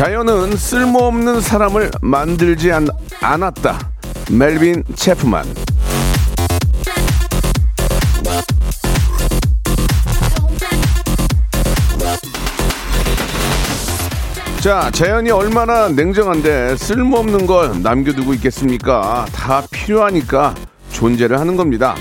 [0.00, 2.88] 자연은 쓸모없는 사람을 만들지 않,
[3.20, 3.78] 않았다.
[4.30, 5.44] 멜빈 체프만.
[14.60, 19.26] 자, 자연이 얼마나 냉정한데 쓸모없는 걸 남겨두고 있겠습니까?
[19.34, 20.54] 다 필요하니까
[20.92, 21.94] 존재를 하는 겁니다.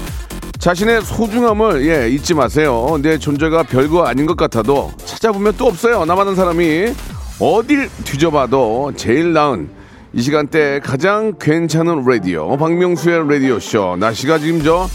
[0.57, 2.97] 자신의 소중함을 예, 잊지 마세요.
[3.01, 6.05] 내 존재가 별거 아닌 것 같아도 찾아보면 또 없어요.
[6.05, 6.93] 남아는 사람이
[7.39, 9.69] 어딜 뒤져봐도 제일 나은
[10.11, 14.87] 이 시간대 가장 괜찮은 라디오 박명수의 라디오 쇼 날씨가 지금 저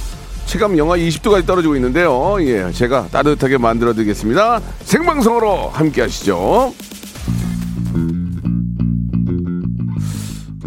[0.45, 2.37] 체감 영하 20도까지 떨어지고 있는데요.
[2.41, 4.61] 예, 제가 따뜻하게 만들어 드리겠습니다.
[4.83, 6.75] 생방송으로 함께 하시죠.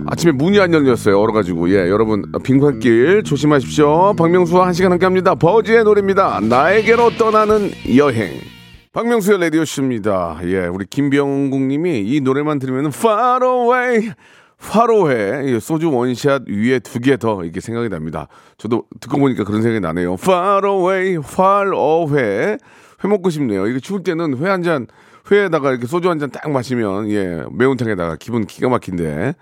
[0.08, 1.20] 아침에 문이 안 열렸어요.
[1.20, 1.70] 얼어가지고.
[1.70, 4.16] 예, 여러분, 빙판길 조심하십시오.
[4.18, 5.36] 박명수와 한 시간 함께 합니다.
[5.36, 6.40] 버즈의 노래입니다.
[6.42, 8.57] 나에게로 떠나는 여행.
[8.98, 10.40] 박명수의 라디오쇼입니다.
[10.46, 14.12] 예, 우리 김병국 님이 이 노래만 들으면 far away,
[14.60, 15.54] far away.
[15.54, 18.28] 예, 소주 원샷 위에 두 개 더 이렇게 생각이 납니다.
[18.58, 20.14] 저도 듣고 보니까 그런 생각이 나네요.
[20.16, 22.58] far away, far away.
[23.04, 23.68] 회 먹고 싶네요.
[23.68, 24.88] 이게 추울 때는 회 한 잔,
[25.32, 29.36] 회에다가 이렇게 소주 한 잔 딱 마시면, 예, 매운탕에다가 기분 기가 막힌데.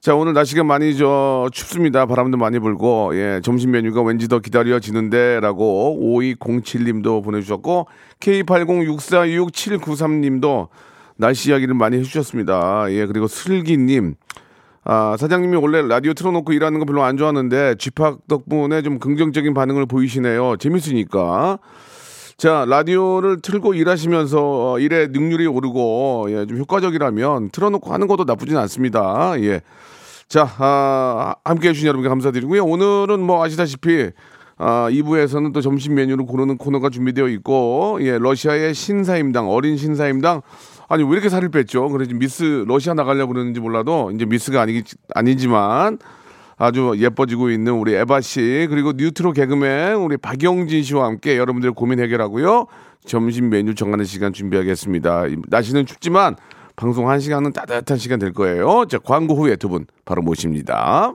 [0.00, 2.06] 자, 오늘 날씨가 많이 저 춥습니다.
[2.06, 7.86] 바람도 많이 불고, 예, 점심 메뉴가 왠지 더 기다려지는데, 라고 5207님도 보내주셨고,
[8.20, 10.68] K8064269793님도
[11.16, 12.86] 날씨 이야기를 많이 해주셨습니다.
[12.90, 14.14] 예, 그리고 슬기님,
[14.84, 19.86] 아, 사장님이 원래 라디오 틀어놓고 일하는 거 별로 안 좋아하는데, 집합 덕분에 좀 긍정적인 반응을
[19.86, 20.56] 보이시네요.
[20.56, 21.58] 재밌으니까.
[22.38, 28.56] 자, 라디오를 틀고 일하시면서 어, 일의 능률이 오르고, 예, 좀 효과적이라면 틀어놓고 하는 것도 나쁘진
[28.56, 29.34] 않습니다.
[29.42, 29.60] 예.
[30.26, 32.64] 자, 아, 함께 해주신 여러분께 감사드리고요.
[32.64, 34.10] 오늘은 뭐 아시다시피,
[34.62, 40.42] 아, 2부에서는 또 점심 메뉴를 고르는 코너가 준비되어 있고, 예, 러시아의 신사임당, 어린 신사임당,
[40.90, 41.88] 아니, 왜 이렇게 살을 뺐죠?
[41.88, 44.82] 그래서 미스 러시아 나가려고 그러는지 몰라도, 이제 미스가 아니,
[45.14, 45.98] 아니지만,
[46.58, 52.00] 아주 예뻐지고 있는 우리 에바 씨 그리고 뉴트로 개그맨 우리 박영진 씨와 함께 여러분들의 고민
[52.00, 52.66] 해결하고요.
[53.06, 55.28] 점심 메뉴 정하는 시간 준비하겠습니다.
[55.28, 56.36] 이 날씨는 춥지만
[56.76, 58.84] 방송 한 시간은 따뜻한 시간 될 거예요.
[58.90, 61.14] 자 광고 후에 두 분 바로 모십니다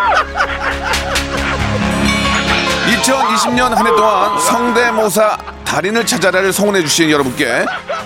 [3.01, 7.65] 2020년 한 해 동안 성대모사 달인을 찾아라를 성원해 주신 여러분께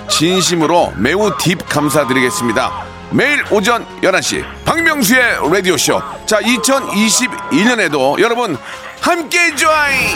[0.10, 2.72] 진심으로 매우 딥 감사드리겠습니다.
[3.12, 6.02] 매일 오전 11시 박명수의 라디오쇼.
[6.26, 8.58] 자, 2021년에도 여러분
[9.02, 10.16] 함께 join!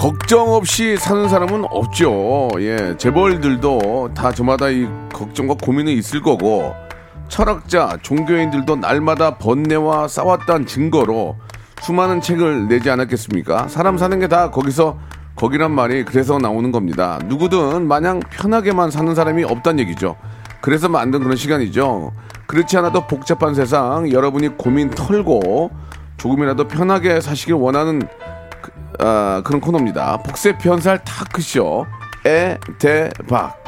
[0.00, 2.48] 걱정 없이 사는 사람은 없죠.
[2.58, 6.72] 예, 재벌들도 다 저마다 이 걱정과 고민이 있을 거고,
[7.28, 11.36] 철학자, 종교인들도 날마다 번뇌와 싸웠다는 증거로
[11.82, 13.68] 수많은 책을 내지 않았겠습니까?
[13.68, 14.96] 사람 사는 게 다 거기서
[15.36, 17.18] 거기란 말이 그래서 나오는 겁니다.
[17.26, 20.16] 누구든 마냥 편하게만 사는 사람이 없단 얘기죠.
[20.62, 22.12] 그래서 만든 그런 시간이죠.
[22.46, 25.70] 그렇지 않아도 복잡한 세상 여러분이 고민 털고
[26.16, 28.08] 조금이라도 편하게 사시길 원하는 그,
[29.02, 30.18] 아, 그런 코너입니다.
[30.18, 31.86] 복세 편살 타크쇼
[32.26, 33.58] 에 대박.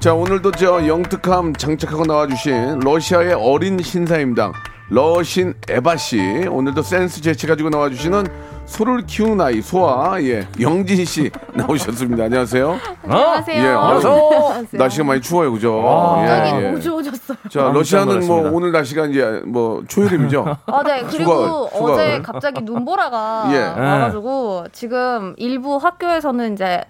[0.00, 4.52] 자 오늘도 저 영특함 장착하고 나와주신 러시아의 어린 신사임당
[4.88, 6.18] 러신 에바 씨
[6.50, 8.26] 오늘도 센스 재치 가지고 나와주시는
[8.64, 12.24] 소를 키우는 아이 소아 예 영진 씨 나오셨습니다.
[12.24, 12.78] 안녕하세요.
[13.02, 13.62] 안녕하세요.
[13.62, 14.66] 예, 아, 안녕하세요.
[14.72, 15.82] 날씨가 많이 추워요, 그죠?
[15.86, 16.80] 아, 예, 예.
[16.80, 17.36] 좋아졌어요.
[17.50, 20.56] 자, 러시아는 뭐 오늘 날씨가 이제 뭐 초여름이죠.
[20.66, 21.02] 아, 네.
[21.02, 21.92] 그리고 휴가.
[21.92, 23.58] 어제 갑자기 눈보라가 예.
[23.58, 26.82] 와가지고 지금 일부 학교에서는 이제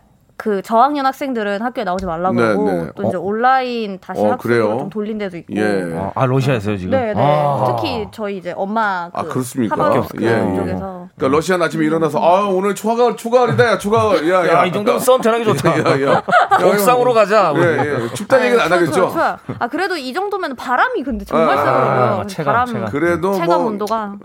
[0.43, 2.89] 그 저학년 학생들은 학교에 나오지 말라고 네, 하고 네.
[2.97, 4.79] 또 이제 온라인 다시 어, 학습으로 그래요?
[4.81, 5.55] 좀 돌린 데도 있고.
[5.55, 5.97] 예.
[5.97, 6.91] 아, 아, 러시아에서요 지금?
[6.91, 7.23] 네, 네.
[7.25, 7.77] 아.
[7.77, 9.77] 특히 저희 이제 엄마 그 아, 그렇습니까?
[9.77, 10.57] 하바rov스크 예, 예.
[10.57, 14.99] 쪽에서 그러니까 러시아 아침에 일어나서 아 오늘 초가을 초가을이다 야 초가을 야야 야, 이 정도면
[15.01, 15.79] 썸 편하게 좋다.
[15.79, 16.23] 야, 야.
[16.67, 17.55] 옥상으로 가자.
[17.55, 18.09] 예, 예.
[18.13, 18.93] 춥다는 얘기는 안 추워, 하겠죠.
[18.93, 19.57] 추워, 추워.
[19.61, 22.21] 아 그래도 이 정도면 바람이 근데 정말 아, 세더라고요.
[22.21, 22.91] 아, 체감, 바람 체감.
[22.91, 24.17] 그래도 체감 뭐 온도가.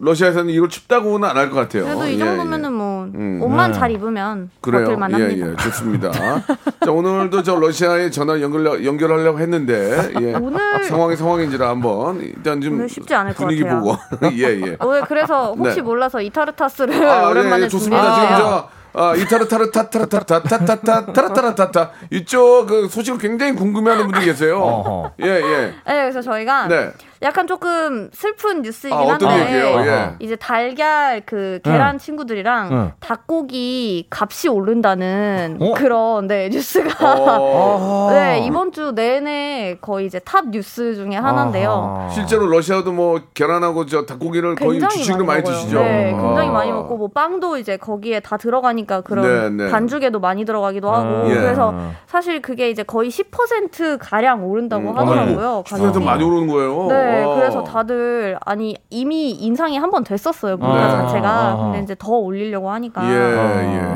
[0.00, 1.84] 이- 러시아에서는 이걸 춥다고는 안 할 것 같아요.
[1.84, 2.74] 그래도 이 예, 정도면은 예.
[2.74, 3.40] 뭐 음.
[3.42, 4.84] 옷만 잘 입으면 그래요.
[4.86, 5.46] 버틸만 예, 합니다.
[5.50, 6.10] 예, 좋습니다.
[6.12, 10.34] 자, 오늘도 저 러시아에 전화 연결 연결하려고 했는데 예.
[10.40, 13.80] 오늘- 상황이 상황인지라 한번 일단 좀 오늘 쉽지 않을 것 분위기 같아요.
[13.80, 13.96] 보고
[14.32, 14.76] 예, 예.
[14.80, 15.82] 오늘 그래서 혹시 네.
[15.82, 18.14] 몰라서 이타르타스를 아, 오랜만에 예, 예, 좋습니다.
[18.14, 25.10] 지금 저 아, 이타르타르타타타타타타타타타타타타 이쪽 그 소식을 굉장히 궁금해하는 분들이 계세요.
[25.22, 25.74] 예, 예.
[25.86, 26.90] 네, 그래서 저희가 네.
[27.22, 29.80] 약간 조금 슬픈 뉴스이긴 아, 한데 얘기예요?
[29.80, 30.14] 예.
[30.20, 32.92] 이제 달걀 그 계란 친구들이랑 응.
[33.00, 35.74] 닭고기 값이 오른다는 어?
[35.74, 41.70] 그런 네 뉴스가 어, 네 이번 주 내내 거의 이제 탑 뉴스 중에 하나인데요.
[41.98, 42.08] 아하.
[42.08, 45.56] 실제로 러시아도 뭐 계란하고 저 닭고기를 거의 굉장히 주식으로 많이 먹어요.
[45.56, 45.82] 드시죠.
[45.82, 46.52] 네, 굉장히 아.
[46.52, 49.70] 많이 먹고 뭐 빵도 이제 거기에 다 들어가니까 그런 네, 네.
[49.70, 51.34] 반죽에도 많이 들어가기도 하고 예.
[51.34, 51.74] 그래서
[52.06, 55.64] 사실 그게 이제 거의 10% 가량 오른다고 음, 하더라고요.
[55.66, 56.86] 더 많이 오르는 거예요.
[56.88, 57.34] 네, 와.
[57.36, 61.28] 그래서 다들 아니 이미 인상이 한 번 됐었어요 물가 아, 자체가.
[61.28, 61.56] 아.
[61.64, 63.16] 근데 이제 더 올리려고 하니까 예,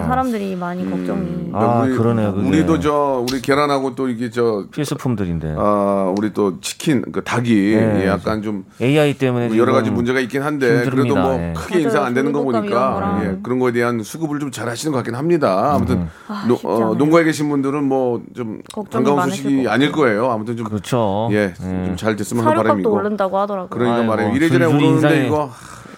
[0.00, 0.04] 예.
[0.06, 1.50] 사람들이 많이 걱정이.
[1.52, 2.48] 아, 그러네요, 그게.
[2.48, 8.02] 우리도 저 우리 계란하고 또 이게 저 필수품들인데 아, 우리 또 치킨 그 닭이 네,
[8.02, 10.90] 예, 약간 좀 AI 때문에 뭐 여러 가지 문제가 있긴 한데 힘듭니다.
[10.90, 11.52] 그래도 뭐 예.
[11.56, 11.80] 크게.
[11.82, 13.20] 인상 안 되는 거 보니까.
[13.24, 15.72] 예, 그런 거에 대한 수급을 좀 잘 하시는 것 같긴 합니다.
[15.74, 16.08] 아무튼
[16.46, 16.94] 노, 쉽지 어, 않아요.
[16.94, 20.30] 농가에 계신 분들은 뭐 좀 반가운 소식이 것 아닐 거예요.
[20.30, 21.28] 아무튼 좀 그렇죠.
[21.32, 21.86] 예, 예.
[21.86, 22.90] 좀잘 됐으면 하는 바람이고.
[23.04, 23.68] 오른다고 하더라고요.
[23.68, 24.34] 그러니까 아이고, 말이에요.
[24.34, 25.50] 이래저래 오르는데 인상이- 이거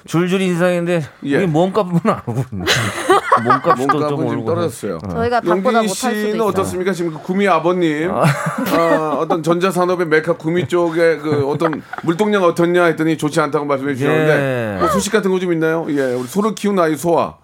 [0.06, 1.28] 줄줄이 인상인데 예.
[1.28, 2.64] 이게 몸값은 안 오고 있네.
[3.42, 4.98] 몸값도 좀 몸값은 좀 오르고 떨어졌어요.
[5.10, 6.42] 저희가 용진 못할 수도 씨는 있어요.
[6.44, 6.92] 어떻습니까?
[6.92, 13.16] 지금 그 구미 아버님 어, 어떤 전자산업의 메카 구미 쪽에 그 어떤 물동량 어떻냐 했더니
[13.16, 14.78] 좋지 않다고 말씀해 주셨는데 예.
[14.80, 15.86] 뭐 소식 같은 거 좀 있나요?
[15.90, 17.34] 예, 우리 소를 키우는 아이 소아,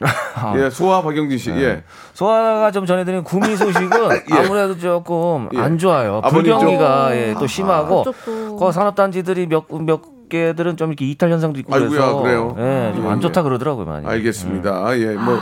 [0.56, 1.84] 예, 소아 박영진 씨, 예,
[2.14, 3.90] 소아가 좀 전해드린 구미 소식은
[4.32, 5.58] 아무래도 조금 예.
[5.60, 6.16] 안 좋아요.
[6.24, 7.14] 아버님 불경기가 쪽?
[7.16, 8.56] 예, 또 심하고 그쪽도.
[8.56, 10.00] 그 산업단지들이 몇, 몇
[10.30, 12.56] 개들은 좀 이렇게 이탈 현상도 있고 아이고야, 그래서 그래요?
[12.58, 13.20] 예, 좀 예, 안 예.
[13.20, 14.06] 좋다 그러더라고요 많이.
[14.06, 14.98] 알겠습니다.
[14.98, 15.38] 예, 뭐.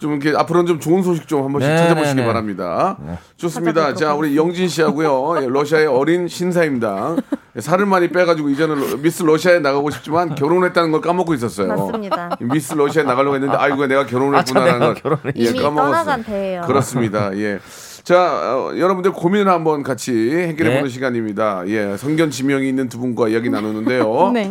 [0.00, 2.26] 좀 이렇게 앞으로는 좀 좋은 소식 좀 한 번씩 네, 찾아보시기 네, 네.
[2.26, 2.96] 바랍니다.
[3.36, 3.80] 좋습니다.
[3.94, 5.42] 찾아보도록 자, 우리 영진 씨하고요.
[5.42, 7.18] 예, 러시아의 어린 신사임당
[7.58, 11.68] 살을 많이 빼가지고 이제는 러- 미스 러시아에 나가고 싶지만 결혼했다는 걸 까먹고 있었어요.
[11.68, 12.36] 맞습니다.
[12.40, 16.62] 미스 러시아에 나가려고 했는데 아이고 내가 결혼을 아, 했구나라는 걸 결혼을 예, 이미 까먹었어요.
[16.66, 17.36] 그렇습니다.
[17.36, 17.58] 예.
[18.02, 20.88] 자, 어, 여러분들 고민을 한번 같이 해결해 보는 네.
[20.90, 21.62] 시간입니다.
[21.68, 24.30] 예, 성견 지명이 있는 두 분과 이야기 나누는데요.
[24.34, 24.50] 네.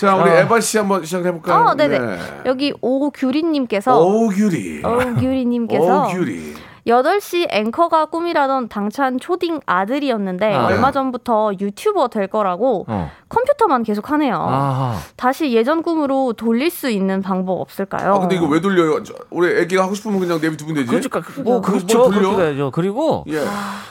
[0.00, 0.38] 자, 우리 아.
[0.40, 1.62] 에바 씨 한번 시작해 볼까요?
[1.66, 1.98] 어, 네네.
[2.46, 4.82] 여기 오규리님께서 오규리.
[4.82, 6.54] 오규리님께서 오규리.
[6.86, 10.64] 8시 앵커가 꿈이라던 당찬 초딩 아들이었는데 아.
[10.68, 13.10] 얼마 전부터 유튜버 될 거라고 어.
[13.28, 14.36] 컴퓨터만 계속 하네요.
[14.48, 18.14] 아, 다시 예전 꿈으로 돌릴 수 있는 방법 없을까요?
[18.14, 19.02] 아, 근데 이거 왜 돌려요?
[19.02, 20.88] 저, 우리 애기가 하고 싶으면 그냥 내비두면 되지.
[20.88, 21.10] 그렇죠.
[21.10, 21.98] 그- 뭐 그렇죠.
[21.98, 22.28] 뭘 돌려?
[22.30, 22.70] 그렇게 가야죠.
[22.70, 23.44] 그리고 예.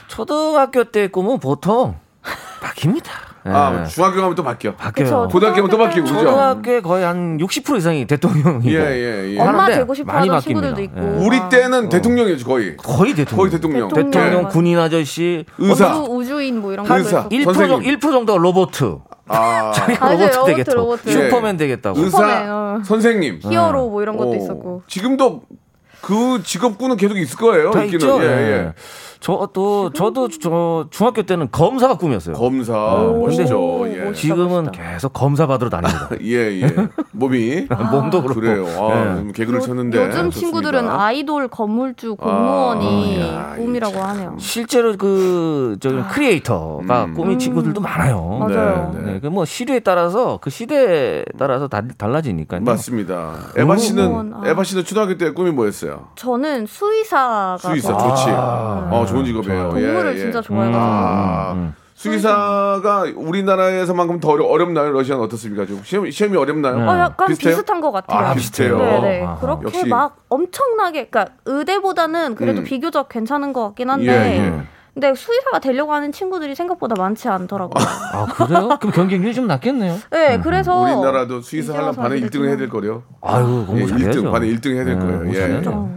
[0.07, 1.95] 초등학교 때 꿈은 보통
[2.63, 3.28] 바뀝니다.
[3.45, 3.49] 예.
[3.49, 4.75] 아, 중학교 가면 또 바뀌어.
[4.75, 5.05] 바뀌어요.
[5.05, 5.27] 그쵸.
[5.31, 6.19] 고등학교 가면 또 바뀌고, 그죠?
[6.19, 9.39] 초등학교에 거의 한 60% 이상이 대통령이고 예, 예, 예.
[9.39, 10.41] 엄마 되고 싶어 많이 하는.
[10.41, 10.99] 친구들도 있고.
[10.99, 11.25] 예.
[11.25, 12.75] 우리 때는 대통령이지, 거의.
[12.77, 13.37] 거의 대통령.
[13.37, 13.87] 거의 대통령.
[13.87, 14.11] 대통령.
[14.11, 14.49] 대통령, 네.
[14.49, 15.97] 군인 아저씨, 의사.
[15.99, 17.09] 우주, 우주인 뭐 이런 거 의사.
[17.19, 17.29] 있었고.
[17.29, 17.69] 1% 선생님.
[17.83, 18.69] 정도, 1% 정도가 로봇.
[19.27, 20.73] 아, 맞아요, 로봇 로봇, 되겠다.
[20.73, 20.99] 로봇.
[21.07, 21.99] 슈퍼맨 되겠다고.
[21.99, 22.79] 의사, 슈퍼맨, 어.
[22.83, 23.39] 선생님.
[23.43, 24.83] 히어로 뭐 이런 것도 어, 있었고.
[24.87, 25.43] 지금도
[26.01, 27.71] 그 직업군은 계속 있을 거예요.
[27.71, 27.99] 다 있기는.
[27.99, 28.23] 있죠.
[28.23, 28.73] 예, 예.
[29.19, 29.21] 예.
[29.21, 32.35] 저도 저도 저 중학교 때는 검사가 꿈이었어요.
[32.35, 32.73] 검사.
[32.73, 33.79] 오, 멋있죠.
[33.79, 34.05] 근데- 예.
[34.05, 34.71] 멋있- 지금은 멋있다.
[34.93, 36.09] 계속 검사 받으러 다닙니다.
[36.23, 36.67] 예, 예.
[37.11, 37.67] 몸이.
[37.91, 38.39] 몸도 그렇고.
[38.39, 38.65] 그래요.
[38.65, 39.15] 아, 예.
[39.17, 39.97] 좀 개그를 요- 쳤는데.
[39.97, 40.39] 요즘 좋습니다.
[40.39, 44.35] 친구들은 아이돌, 건물주, 공무원이 아, 야, 꿈이라고 하네요.
[44.39, 47.13] 실제로 그 저기 크리에이터가 음.
[47.13, 48.37] 꿈인 친구들도 많아요.
[48.39, 48.95] 맞아요.
[48.95, 52.61] 네, 네, 그뭐 시류에 따라서 그 시대에 따라서 다, 달라지니까요.
[52.61, 53.33] 맞습니다.
[53.57, 54.41] 에바 씨는 아.
[54.47, 56.07] 에바 씨는 초등학교 때 꿈이 뭐였어요?
[56.15, 58.29] 저는 수의사가 수의사 더- 좋지.
[58.29, 58.87] 아.
[58.91, 59.69] 어 좋은 직업이에요.
[59.69, 60.19] 동물을 예, 예.
[60.19, 60.83] 진짜 좋아해가지고.
[60.83, 61.73] 아, 음.
[61.95, 64.91] 수의사가 우리나라에서만큼 더 어려, 어렵나요?
[64.91, 65.65] 러시아는 어떻습니까?
[65.65, 66.77] 좀 시험 시험이 어렵나요?
[66.77, 66.83] 네.
[66.87, 67.55] 어, 약간 비슷해요?
[67.55, 68.27] 비슷한 것 같아요.
[68.27, 68.77] 아, 비슷해요.
[68.77, 69.23] 네네.
[69.25, 69.35] 아하.
[69.39, 69.85] 그렇게 역시.
[69.87, 72.63] 막 엄청나게, 그러니까 의대보다는 그래도 음.
[72.63, 74.63] 비교적 괜찮은 것 같긴 한데, 예, 예.
[74.99, 77.81] 근데 수의사가 되려고 하는 친구들이 생각보다 많지 않더라고요.
[78.11, 78.77] 아 그래요?
[78.81, 79.97] 그럼 경쟁률이 좀 낮겠네요.
[80.11, 82.57] 네, 그래서 우리나라도 수의사 하려면 반에 하게 1등을 해야.
[82.57, 83.03] 될 거요.
[83.21, 84.21] 아유 공부 예, 잘해야죠.
[84.23, 85.29] 1등, 반에 1등 해야 될 네, 거예요.
[85.29, 85.33] 예.
[85.33, 85.89] 잘해야죠.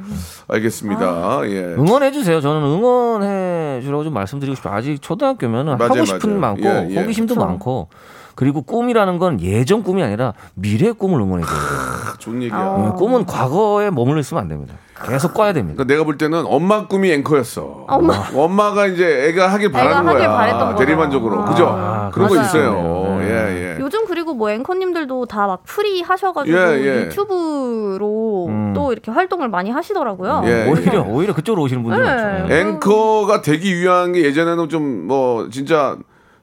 [0.47, 1.41] 알겠습니다.
[1.47, 1.59] 예.
[1.77, 2.41] 응원해 주세요.
[2.41, 4.75] 저는 응원해 주라고 좀 말씀드리고 싶어요.
[4.75, 6.55] 아직 초등학교면은 맞아요, 하고 싶은 맞아요.
[6.55, 7.01] 많고 예, 예.
[7.01, 7.45] 호기심도 그쵸.
[7.45, 7.89] 많고
[8.35, 11.69] 그리고 꿈이라는 건 예전 꿈이 아니라 미래 꿈을 응원해 줘야 돼요.
[11.69, 12.59] 아, 좋은 얘기야.
[12.59, 12.93] 어.
[12.95, 14.75] 예, 꿈은 과거에 머물러 있으면 안 됩니다.
[15.05, 15.75] 계속 꿔야 됩니다.
[15.79, 17.87] 그러니까 내가 볼 때는 엄마 꿈이 앵커였어.
[17.89, 18.15] 엄마.
[18.35, 20.37] 엄마가 이제 애가 하길 바라는 하길 거야.
[20.37, 20.77] 바랬던.
[20.77, 21.41] 대리만족으로.
[21.41, 21.45] 아.
[21.47, 21.67] 그죠?
[21.69, 22.47] 아, 그런 거 맞아요.
[22.47, 23.17] 있어요.
[23.19, 23.27] 네.
[23.29, 23.33] 예,
[23.75, 23.81] 예.
[23.81, 26.97] 요즘 그리고 뭐 앵커님들도 다 막 free 하셔가지고 예, 예.
[27.07, 28.73] 유튜브로 음.
[28.75, 30.43] 또 이렇게 활동을 많이 하시더라고요.
[30.47, 30.69] 예.
[30.71, 32.15] 오히려 오히려 그쪽으로 오시는 분들이 네.
[32.15, 32.55] 많죠.
[32.55, 35.97] 앵커가 되기 위한 게 예전에는 좀 뭐 진짜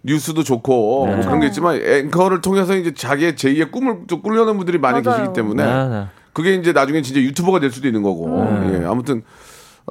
[0.03, 1.15] 뉴스도 좋고 네.
[1.15, 5.19] 뭐 그런 게 있지만 앵커를 통해서 이제 자기의 제2의 꿈을 또 꾸려는 분들이 많이 맞아요.
[5.19, 6.05] 계시기 때문에 네, 네.
[6.33, 8.27] 그게 이제 나중에 진짜 유튜버가 될 수도 있는 거고.
[8.29, 8.81] 네.
[8.81, 9.23] 예, 아무튼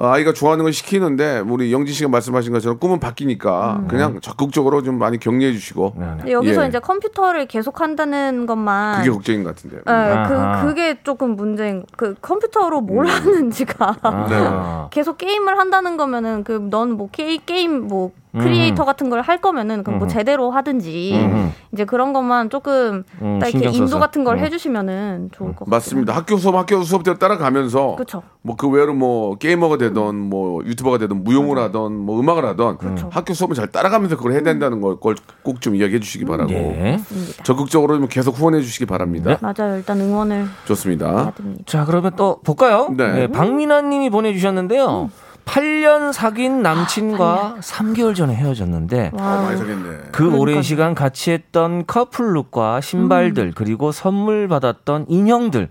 [0.01, 5.19] 아이가 좋아하는 걸 시키는데 우리 영진 씨가 말씀하신 것처럼 꿈은 바뀌니까 그냥 적극적으로 좀 많이
[5.19, 6.31] 격려해 주시고 네, 네.
[6.31, 6.67] 여기서 예.
[6.69, 9.75] 이제 컴퓨터를 계속 한다는 것만 그게 걱정인 것 같은데.
[9.85, 10.61] 네, 아하.
[10.61, 14.87] 그 그게 조금 문제인 그 컴퓨터로 뭘 하는지가 아.
[14.91, 19.99] 계속 게임을 한다는 거면은 그 넌 뭐 게임 뭐 크리에이터 같은 걸 할 거면은 그럼
[19.99, 20.09] 뭐 음.
[20.09, 21.51] 제대로 하든지 음.
[21.73, 23.99] 이제 그런 것만 조금 음, 딱 이렇게 인도 써서.
[23.99, 24.43] 같은 걸 음.
[24.43, 25.69] 해주시면은 좋을 것 같아요.
[25.71, 26.15] 맞습니다.
[26.15, 28.21] 학교 수업 학교 수업대로 따라가면서 그쵸.
[28.43, 32.77] 뭐그 외로 뭐 게이머가 되던 뭐 유튜버가 되던 무용을 하던 뭐 음악을 하던
[33.11, 35.15] 학교 수업을 잘 따라가면서 그걸 해야 된다는 걸 꼭
[35.59, 36.99] 좀 이야기해 주시기 바라고 예.
[37.43, 39.37] 적극적으로 좀 계속 후원해 주시기 바랍니다.
[39.41, 39.75] 맞아요.
[39.75, 41.23] 일단 응원을 좋습니다.
[41.23, 41.63] 해야 됩니다.
[41.65, 42.89] 자, 그러면 또 볼까요?
[42.95, 43.27] 네.
[43.27, 45.09] 박민아 님이 보내주셨는데요.
[45.45, 49.97] 8년 사귄 남친과 3개월 전에 헤어졌는데 아, 사겠네.
[50.11, 55.69] 그 오랜 시간 같이 했던 커플룩과 신발들 그리고 선물 받았던 인형들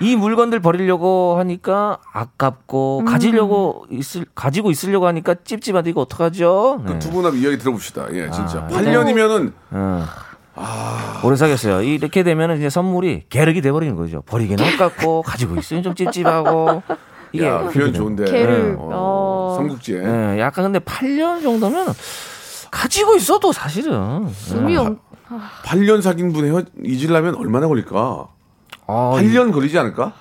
[0.00, 6.82] 이 물건들 버리려고 하니까 아깝고 가지려고 있을 가지고 있으려고 하니까 찝찝하다 이거 어떡하죠?
[6.84, 6.98] 네.
[6.98, 8.06] 두 분하고 이야기 들어봅시다.
[8.12, 8.58] 예, 진짜.
[8.58, 10.04] 아, 8년이면은 어.
[11.24, 11.82] 오래 사귀었어요.
[11.82, 14.22] 이렇게 되면은 이제 선물이 계륵이 돼버리는 거죠.
[14.22, 16.82] 버리기는 아깝고 가지고 있으면 좀 찝찝하고
[17.34, 18.24] 이게 야, 표현 좋은데.
[18.30, 18.78] 계륵.
[18.78, 19.54] 어, 어.
[19.56, 19.98] 삼국지에.
[20.04, 21.88] 예, 약간 근데 8년 정도면
[22.70, 24.96] 가지고 있어도 사실은 의미 없.
[25.64, 28.28] 8년 사귄 분 헤어 잊으려면 얼마나 걸릴까?
[28.86, 30.12] 아, 8년 걸리지 않을까?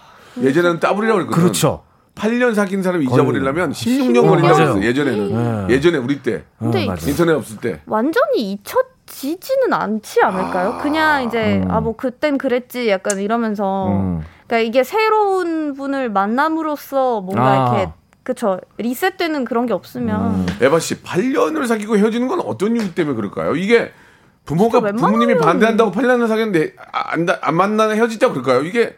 [0.42, 1.44] 예전에는 따블이라고 그랬거든.
[1.44, 1.84] 그렇죠.
[2.16, 4.68] 8년 사귄 사람 잊어버리려면 16년 걸린다고 맞아요.
[4.70, 4.84] 했어.
[4.84, 5.68] 예전에는.
[5.68, 5.74] 네.
[5.76, 6.46] 예전에 우리 때.
[6.58, 7.00] 근데 어, 맞아요.
[7.08, 7.82] 인터넷 없을 때.
[7.86, 8.80] 완전히 잊혀
[9.14, 10.80] 지지는 않지 않을까요?
[10.82, 14.22] 그냥 이제 아뭐 그땐 그랬지 약간 이러면서 음.
[14.48, 17.76] 그러니까 이게 새로운 분을 만남으로써 뭔가 아.
[17.76, 17.92] 이렇게
[18.24, 20.46] 그쵸 리셋되는 그런 게 없으면 음.
[20.62, 23.56] 에바 씨, 8년을 사귀고 헤어지는 건 어떤 이유 때문에 그럴까요?
[23.56, 23.92] 이게
[24.46, 28.64] 부모가 진짜 부모님이 반대한다고 8년을 사귀었는데 안, 다- 안 만나는 헤어지자고 그럴까요?
[28.64, 28.98] 이게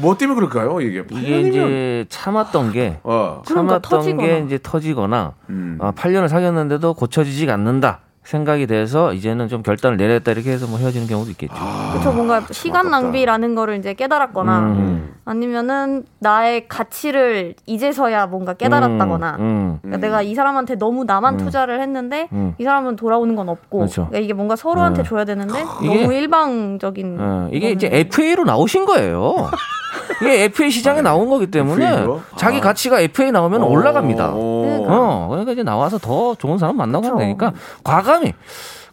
[0.00, 0.80] 뭐 때문에 그럴까요?
[0.82, 3.42] 이게 이게 8년이면 이제 참았던 게 어.
[3.46, 4.22] 그러니까 참았던 터지거나.
[4.26, 5.78] 게 이제 터지거나 음.
[5.80, 11.06] 아, 8년을 사귀었는데도 고쳐지지 않는다 생각이 돼서 이제는 좀 결단을 내렸다 이렇게 해서 뭐 헤어지는
[11.06, 11.54] 경우도 있겠죠.
[11.94, 13.00] 그쵸 뭔가 시간 아깝다.
[13.00, 15.14] 낭비라는 거를 이제 깨달았거나 음.
[15.24, 22.28] 아니면은 나의 가치를 이제서야 뭔가 깨달았다거나 음, 그러니까 내가 이 사람한테 너무 나만 투자를 했는데
[22.32, 22.54] 음.
[22.58, 24.08] 이 사람은 돌아오는 건 없고 그렇죠.
[24.08, 25.08] 그러니까 이게 뭔가 서로한테 네.
[25.08, 29.48] 줘야 되는데 이게- 너무 일방적인 어, 이게 이제 FA로 나오신 거예요.
[30.20, 32.20] 이게 FA 시장에 나온 거기 때문에 FA 로?
[32.36, 32.60] 자기 아.
[32.60, 34.32] 가치가 FA 나오면 올라갑니다.
[34.34, 34.67] 어.
[34.88, 37.52] 어, 그러니까 이제 나와서 더 좋은 사람 만나고 하면 되니까
[37.84, 38.34] 과감히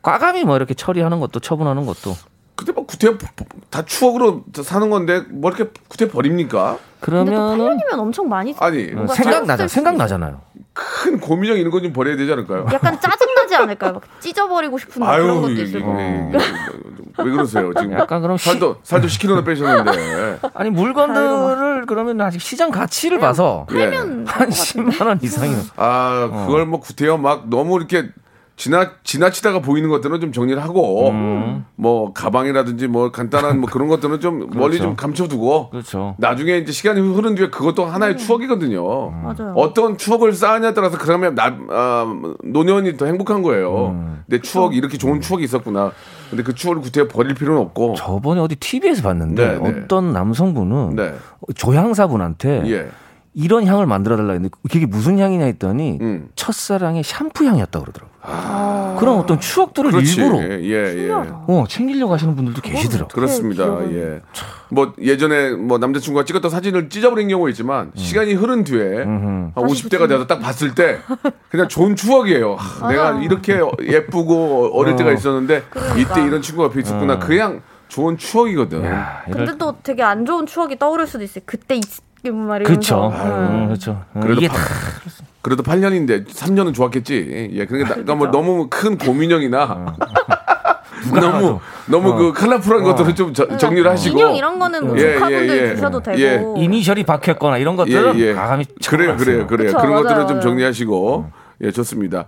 [0.01, 2.15] 과감히 뭐 이렇게 처리하는 것도 처분하는 것도
[2.55, 3.09] 근데 뭐 구태
[3.69, 6.77] 다 추억으로 사는 건데 뭐 이렇게 구태 버립니까?
[7.01, 9.67] 그러면은 8년이면 엄청 많이 아니 생각나잖아.
[9.67, 10.41] 생각나잖아요.
[10.75, 12.67] 큰 고민형 이런 건좀 버려야 되지 않을까요?
[12.74, 13.94] 약간 짜증나지 않을까요?
[13.94, 15.94] 막 찢어버리고 싶은 막 그런 것도 있을 거고.
[15.94, 16.38] 이게-
[17.17, 17.94] 왜 그러세요 지금?
[17.94, 20.39] 약간 그럼 시- 살도 살도 10kg나 빼셨는데.
[20.53, 23.86] 아니 물건들을 그러면 아직 시장 가치를 봐서 예.
[23.86, 26.46] 음, 한 10만 원 이상이면 아 어.
[26.46, 28.10] 그걸 뭐 구태여 막 너무 이렇게
[28.57, 31.65] 지나 지나치다가 보이는 것들은 좀 정리를 하고 음.
[31.75, 36.15] 뭐 가방이라든지 뭐 간단한 뭐 그런 것들은 좀 멀리 좀 감춰두고 그렇죠.
[36.17, 39.12] 나중에 이제 시간이 흐른 뒤에 그것도 하나의 추억이거든요.
[39.12, 39.53] 맞아요.
[39.57, 42.05] 어떤 추억을 쌓느냐에 따라서 그러면 나, 아,
[42.43, 43.89] 노년이 더 행복한 거예요.
[43.89, 44.24] 음.
[44.27, 45.91] 내 추억 이렇게 좋은 추억이 있었구나.
[46.29, 47.95] 근데 그 추억을 구태여 버릴 필요는 없고.
[47.97, 49.81] 저번에 어디 TV에서 봤는데 네, 네.
[49.83, 51.13] 어떤 남성분은 네.
[51.55, 52.89] 조향사분한테 예.
[53.35, 56.29] 이런 향을 만들어 달라 했는데 그게 무슨 향이냐 했더니 음.
[56.35, 58.95] 첫사랑의 샴푸 향이었다 그러더라고요.
[58.97, 60.21] 그런 어떤 추억들을 그렇지.
[60.21, 61.09] 일부러 예, 예.
[61.11, 63.07] 어, 챙기려고 하시는 분들도 계시더라고요.
[63.09, 63.65] 그렇습니다.
[63.91, 64.21] 예.
[64.69, 70.25] 뭐 예전에 뭐 남자친구가 찍었던 사진을 찢어버린 경우 있지만 시간이 흐른 뒤에 한 50대가 돼서
[70.25, 70.99] 딱 봤을 때
[71.49, 72.55] 그냥 좋은 추억이에요.
[72.55, 75.63] 하, 내가 이렇게 예쁘고 어릴 때가 있었는데
[75.97, 77.19] 이때 이런 친구가 옆에 있었구나.
[77.19, 78.83] 그냥 좋은 추억이거든.
[78.85, 81.43] 야, 이럴 근데 또 되게 안 좋은 추억이 떠오를 수도 있어요.
[81.45, 81.75] 그때
[82.25, 83.12] 이 말이 그렇죠.
[83.13, 84.01] 음, 그렇죠.
[84.15, 84.63] 음, 그래도 이게 파- 다
[85.41, 87.50] 그래도 8년인데 3년은 좋았겠지.
[87.53, 89.96] 예, 그러니까, 나- 그러니까 뭐 너무 큰 고민형이나
[91.13, 95.50] 너무 너무 그 컬러풀한 것들은 좀 저- 정리를 하시고 인형 이런 거는 뭐 예, 조카분들
[95.50, 95.75] 예, 예.
[95.75, 96.20] 주셔도 되고.
[96.20, 96.44] 예.
[96.63, 98.34] 이니셜이 박혔거나 이런 것들은 예, 예.
[98.34, 99.67] 가감이 그래요, 그래요, 그래요.
[99.67, 100.41] 그쵸, 그런 맞아요, 것들은 좀.
[100.41, 101.29] 정리하시고
[101.62, 102.25] 예, 좋습니다.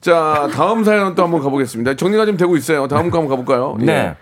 [0.00, 1.96] 자, 다음 사연 또 한번 가보겠습니다.
[1.96, 2.88] 정리가 좀 되고 있어요.
[2.88, 3.76] 다음 거 한번 가볼까요?
[3.80, 3.84] 예.
[3.84, 4.16] 네.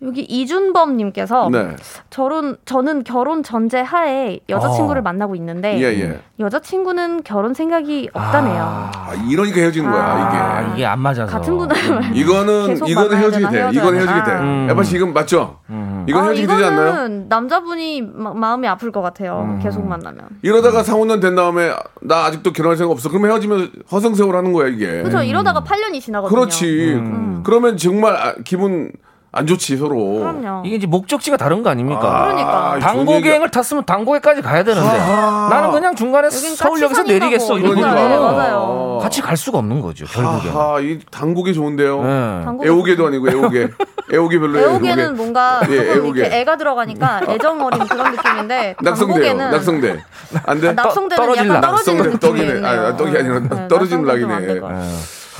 [0.00, 1.74] 여기 이준범님께서 네.
[2.08, 5.02] 저런 저는 결혼 전제 하에 여자친구를 어.
[5.02, 6.20] 만나고 있는데 예, 예.
[6.38, 8.62] 여자친구는 결혼 생각이 없다네요.
[8.94, 10.62] 아, 이러니까 헤어지는 거야, 아.
[10.62, 10.74] 이게.
[10.76, 11.26] 이게 안 맞아서.
[11.26, 11.76] 같은 분을
[12.16, 13.58] 이, 거는 계속 이거는 만나야 헤어지게 돼.
[13.58, 14.32] 헤어져야 이건 헤어지게 돼.
[14.38, 14.68] 음.
[14.70, 15.58] 에바 씨 이건 맞죠?
[16.06, 16.88] 이건 아, 헤어지게 되지 않나요?
[16.90, 19.58] 이거는 남자분이 마, 마음이 아플 것 같아요.
[19.60, 20.28] 계속 만나면.
[20.42, 23.08] 이러다가 4, 5년 된 다음에 나 아직도 결혼할 생각 없어.
[23.08, 25.02] 그러면 헤어지면 허송세월 하는 거야, 이게.
[25.02, 25.24] 그렇죠.
[25.24, 26.38] 이러다가 8년이 지나거든요.
[26.38, 27.02] 그렇지.
[27.42, 28.92] 그러면 정말 아, 기분
[29.38, 29.96] 안 좋지, 서로.
[30.18, 30.62] 그럼요.
[30.66, 32.24] 이게 이제 목적지가 다른 거 아닙니까?
[32.24, 32.72] 그러니까.
[32.74, 35.48] 아, 당고갱을 탔으면 당고에까지 가야 되는데 아하.
[35.48, 37.04] 나는 그냥 중간에 서울역에서.
[37.04, 37.94] 내리겠어 이런 그러니까.
[37.94, 38.20] 맞아요.
[38.22, 38.98] 맞아요.
[39.00, 40.48] 같이 갈 수가 없는 거죠 결국에.
[40.50, 42.02] 하하, 이 당국이 좋은데요.
[42.02, 42.66] 네.
[42.66, 43.68] 애호개도 아니고 애호개.
[44.12, 44.68] 애호개 별로예요.
[44.70, 45.16] 애호개는 애호개.
[45.16, 46.20] 뭔가 예, 조금 애호개.
[46.20, 49.34] 이렇게 애가 들어가니까 애정 어린 그런 느낌인데 낙성대요.
[49.34, 50.02] 낙성대.
[50.46, 50.68] 안 돼?
[50.68, 51.68] 아, 낙성대는 떨어질 약간 락.
[51.70, 52.56] 떨어지는 낙성대 느낌이 떡이네.
[52.56, 52.86] 있네요.
[52.86, 54.60] 아, 떡이 아니라 네, 떨어지는 락이네.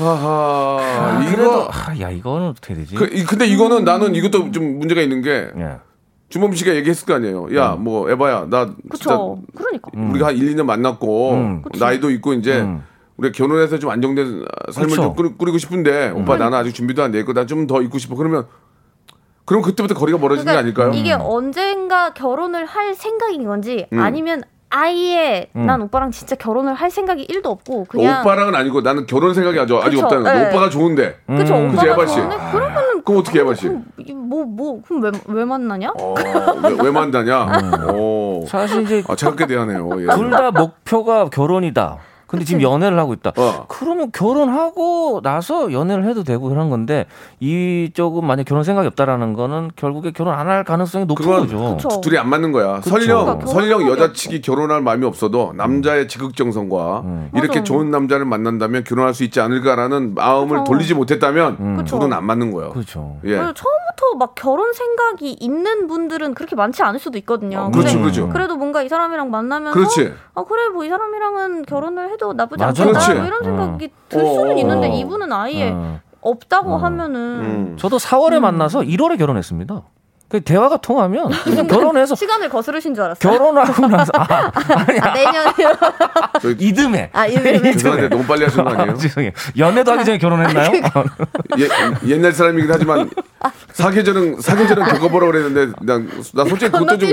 [0.04, 0.78] 하하.
[0.80, 2.94] 아, 이거 그래도 아, 야 이거는 어떻게 되지?
[2.94, 5.76] 그, 이- 근데 이거는 나는 이것도 좀 문제가 있는 게 예.
[6.28, 7.48] 주범 씨가 얘기했을 거 아니에요.
[7.56, 9.38] 야, 뭐 에바야, 나 진짜 그쵸.
[9.56, 9.90] 그러니까.
[9.94, 11.62] 우리가 한 1, 2년 만났고 음.
[11.78, 12.82] 나이도 있고 이제 음.
[13.16, 15.02] 우리가 결혼해서 좀 안정된 삶을 그쵸.
[15.02, 17.80] 좀 꾸리, 꾸리 고 싶은데 오빠 나는 아직 준비도 안 돼 있고 나 좀 더
[17.82, 18.14] 있고 싶어.
[18.14, 18.46] 그러면
[19.46, 20.90] 그럼 그때부터 거리가 멀어지는 게 아닐까요?
[20.92, 23.98] 이게 언젠가 결혼을 할 생각인 건지 음.
[23.98, 29.32] 아니면 아예 난 오빠랑 진짜 결혼을 할 생각이 1도 없고 그냥 오빠랑은 아니고 나는 결혼
[29.34, 30.34] 생각이 아주 아직 없다는 거야.
[30.34, 30.48] 네.
[30.50, 31.16] 오빠가 좋은데.
[31.26, 31.70] 그쵸 음.
[31.70, 32.06] 그치, 오빠가?
[32.06, 33.68] 좋은데 그러면은 그럼 어떻게 해봐 씨?
[34.14, 35.92] 뭐뭐 그럼 왜, 왜 만나냐?
[35.98, 36.14] 어,
[36.62, 37.46] 왜, 왜 만나냐?
[37.92, 38.44] 오.
[38.46, 39.88] 사실 이제 아, 차갑게 대하네요.
[40.02, 40.06] 예.
[40.14, 41.96] 둘다 목표가 결혼이다.
[42.28, 43.32] 근데 지금 연애를 하고 있다.
[43.36, 43.64] 어.
[43.68, 47.06] 그러면 결혼하고 나서 연애를 해도 되고 이런 건데
[47.40, 51.76] 이쪽은 만약 결혼 생각이 없다라는 거는 결국에 결혼 안 할 가능성이 높은 그건 거죠.
[51.76, 52.00] 그쵸.
[52.00, 52.76] 둘이 안 맞는 거야.
[52.76, 52.90] 그쵸.
[52.90, 57.64] 설령 그러니까 설령 여자 측이 결혼할 마음이 없어도 남자의 지극정성과 이렇게 맞아.
[57.64, 60.64] 좋은 남자를 만난다면 결혼할 수 있지 않을까라는 마음을 그쵸.
[60.64, 61.84] 돌리지 못했다면 음.
[61.84, 62.70] 둘은 안 맞는 거예요.
[62.70, 63.16] 그렇죠.
[63.24, 63.36] 예.
[63.36, 67.58] 처음부터 막 결혼 생각이 있는 분들은 그렇게 많지 않을 수도 있거든요.
[67.60, 68.28] 어, 그렇죠, 근데 그렇죠.
[68.30, 70.12] 그래도 뭔가 이 사람이랑 만나면서 그렇지.
[70.34, 72.82] 아 그래 뭐 이 사람이랑은 결혼을 해도 나쁘지 맞아.
[72.84, 73.14] 않겠다.
[73.14, 74.92] 뭐 이런 생각이 들 어, 수는 어, 있는데 어.
[74.94, 76.00] 이분은 아예 어.
[76.20, 77.76] 없다고 하면은 음.
[77.78, 79.82] 저도 4월에 만나서 1월에 결혼했습니다.
[80.28, 81.30] 그 대화가 통하면
[81.70, 83.32] 결혼해서 시간을 거스르신 줄 알았어요.
[83.32, 84.52] 결혼하고 나서 아,
[84.86, 85.52] 아니 아, 내년에
[86.58, 87.08] 이듬해.
[87.14, 88.94] 아 이름에 죄송한데 너무 빨리 하신 거 아니에요?
[88.98, 89.30] 죄송해요.
[89.56, 90.70] 연애도 하기 전에 결혼했나요?
[91.58, 93.08] 예, 옛날 사람이긴 하지만
[93.72, 97.08] 사계절은 사계절은 겪어보라 그랬는데 난, 나 솔직히 그것도 좀.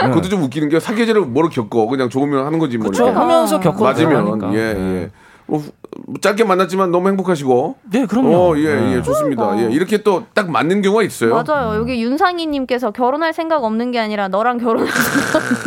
[0.00, 1.86] 그것도 좀 웃기는 게 사계절을 뭐로 겪어?
[1.86, 3.06] 그냥 좋으면 하는 거지 뭐 그렇죠.
[3.18, 4.54] 하면서 겪어 맞으면.
[4.54, 5.10] 예 예.
[5.46, 5.72] 뭐, 후-
[6.20, 8.36] 짧게 만났지만 너무 행복하시고 네, 그럼요.
[8.36, 9.58] 어, 예, 예, 좋습니다.
[9.58, 11.42] 예, 이렇게 또 딱 맞는 경우가 있어요.
[11.46, 11.76] 맞아요.
[11.78, 14.88] 여기 윤상희님께서 결혼할 생각 없는 게 아니라 너랑 결혼할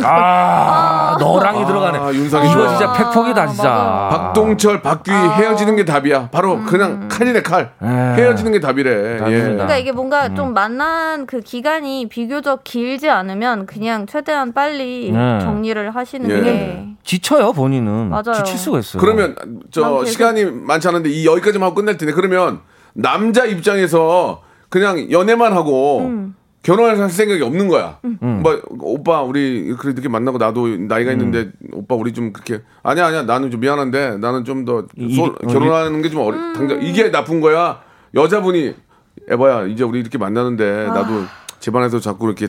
[0.04, 1.98] 아, 너랑이 들어가네.
[1.98, 2.68] 아, 윤상이 이거.
[2.68, 3.68] 진짜 팩폭이다 진짜.
[3.68, 4.08] 맞아요.
[4.10, 6.28] 박동철, 박규희 헤어지는 게 답이야.
[6.30, 6.66] 바로 음.
[6.66, 7.72] 그냥 칼이네 칼.
[7.82, 7.86] 예.
[7.86, 9.14] 헤어지는 게 답이래.
[9.14, 9.18] 예.
[9.18, 10.36] 그러니까 이게 뭔가 음.
[10.36, 15.40] 좀 만난 그 기간이 비교적 길지 않으면 그냥 최대한 빨리 네.
[15.40, 16.40] 정리를 하시는 예.
[16.42, 18.08] 게 지쳐요 본인은.
[18.10, 18.34] 맞아요.
[18.34, 19.00] 지칠 수가 있어요.
[19.00, 19.34] 그러면
[19.72, 22.60] 난저 계속- 시간이 많지 않은데 이 여기까지만 하고 끝낼 텐데 그러면
[22.94, 26.34] 남자 입장에서 그냥 연애만 하고 음.
[26.62, 27.98] 결혼할 생각이 없는 거야.
[28.20, 33.22] 뭐 오빠 우리 그렇게 이렇게 만나고 나도 나이가 있는데 오빠 우리 좀 그렇게 아니야 아니야
[33.22, 36.52] 나는 좀 미안한데 나는 좀더 이- 어, 결혼하는 게 좀 어리 음.
[36.54, 37.80] 당장 이게 나쁜 거야.
[38.14, 38.74] 여자분이
[39.30, 40.94] 에바야 이제 우리 이렇게 만나는데 아.
[40.94, 41.22] 나도
[41.60, 42.48] 집안에서 자꾸 이렇게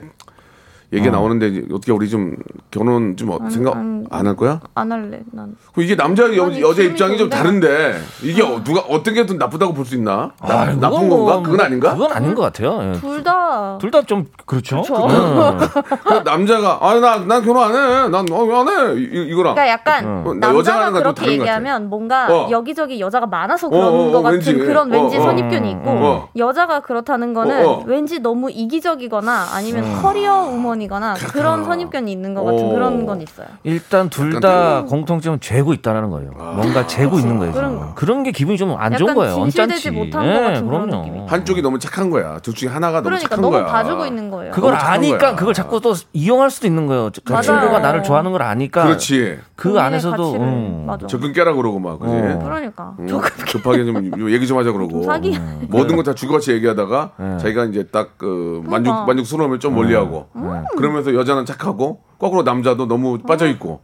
[0.91, 2.35] 얘기 나오는데 이제 어떻게 우리 좀
[2.71, 4.59] 결혼 좀 어- 생각 안- 안할 거야?
[4.73, 5.19] 안 할래.
[5.31, 7.29] 난 그럼 이게 남자 여, 여자 입장이 좀?
[7.29, 10.31] 다른데 이게 어, 누가 어떤 게 더 나쁘다고 볼 수 있나?
[10.41, 11.33] 나, 아, 나쁜 그건 건가?
[11.35, 11.93] 뭐- 그건 아닌가?
[11.93, 12.79] 그건 아닌 것 같아요.
[12.95, 12.99] 예.
[12.99, 13.77] 둘 다.
[13.79, 14.81] 둘 다 좀 그렇죠.
[14.81, 14.95] 그쵸.
[14.95, 15.57] 음.
[16.03, 18.09] 그 남자가 아나난 결혼 안 해.
[18.09, 18.99] 난 어, 안 해.
[18.99, 22.47] 이, 이거랑 그러니까 약간 어, 나 여자가 남자가 그렇게 얘기하면 뭔가 어.
[22.49, 24.53] 여기저기 여자가 많아서 어, 그런 어, 것 어, 같은 왠지.
[24.55, 25.23] 그런 왠지 어, 어.
[25.25, 26.29] 선입견이 있고 어.
[26.35, 27.83] 여자가 그렇다는 거는 어, 어.
[27.85, 32.69] 왠지 너무 이기적이거나 아니면 커리어 우먼 이거나 그런 선입견이 있는 것 같은 어.
[32.73, 33.47] 그런 건 있어요.
[33.63, 36.31] 일단 둘 다 공통점은 죄고 있다는 거예요.
[36.31, 37.51] 뭔가 재고 있는 거예요.
[37.53, 37.95] 그런.
[37.95, 39.33] 그런 게 기분이 좀 안 좋은 약간 거예요.
[39.35, 39.91] 진실되지 언짢지.
[39.91, 41.27] 못한 것 같은 그런 느낌이.
[41.27, 42.39] 한쪽이 너무 착한 거야.
[42.39, 43.65] 둘 중에 하나가 너무 그러니까 착한 너무 거야.
[43.65, 44.51] 봐주고 있는 거예요.
[44.51, 45.35] 그걸 너무 착한 아니까 거야.
[45.35, 47.09] 그걸 자꾸 또 이용할 수도 있는 거예요.
[47.25, 47.41] 그 맞아요.
[47.43, 48.83] 친구가 나를 좋아하는 걸 아니까.
[48.83, 49.39] 그렇지.
[49.55, 50.45] 그 본인의 안에서도 가치를.
[50.45, 50.83] 음.
[50.87, 51.07] 맞아.
[51.07, 52.11] 적금 깨라 그러고 막 그지.
[52.13, 52.39] 어.
[52.43, 53.07] 그러니까 음,
[53.51, 55.37] 급하게 좀 얘기 좀 하자 그러고 사기.
[55.67, 57.37] 모든 거 다 주고같이 얘기하다가 네.
[57.39, 59.05] 자기가 이제 딱그 만족 그러니까.
[59.05, 60.63] 만족스러우면 좀 멀리하고 음.
[60.77, 63.81] 그러면서 여자는 착하고 거꾸로 남자도 너무 빠져 있고.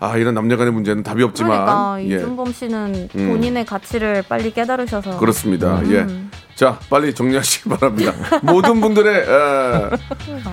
[0.00, 2.16] 아 이런 남녀간의 문제는 답이 없지만 그러니까 예.
[2.16, 3.28] 이준범 씨는 음.
[3.28, 5.78] 본인의 가치를 빨리 깨달으셔서 그렇습니다.
[5.80, 5.92] 음.
[5.92, 6.40] 예.
[6.54, 8.12] 자, 빨리 정리하시기 바랍니다.
[8.42, 9.90] 모든 분들의 에,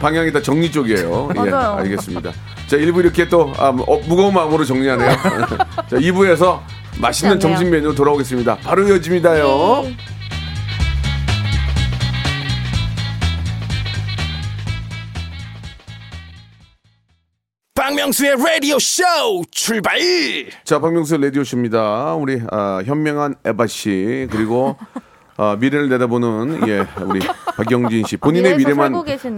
[0.02, 1.30] 방향이 다 정리 쪽이에요.
[1.46, 1.52] 예.
[1.52, 2.32] 알겠습니다.
[2.68, 5.10] 자, 1부 이렇게 또 아, 어, 무거운 마음으로 정리하네요.
[5.90, 6.60] 자, 2부에서
[7.00, 7.40] 맛있는.
[7.40, 8.58] 점심 메뉴 돌아오겠습니다.
[8.58, 9.86] 바로 이어집니다요.
[17.91, 19.04] 박명수의 라디오 쇼
[19.51, 19.99] 출발
[20.63, 22.13] 자, 박명수 라디오 쇼입니다.
[22.15, 24.77] 우리 아, 현명한 에바 씨 그리고
[25.38, 27.20] 아, 미래를 내다보는 예 우리
[27.58, 28.94] 박영진 씨 본인의 미래만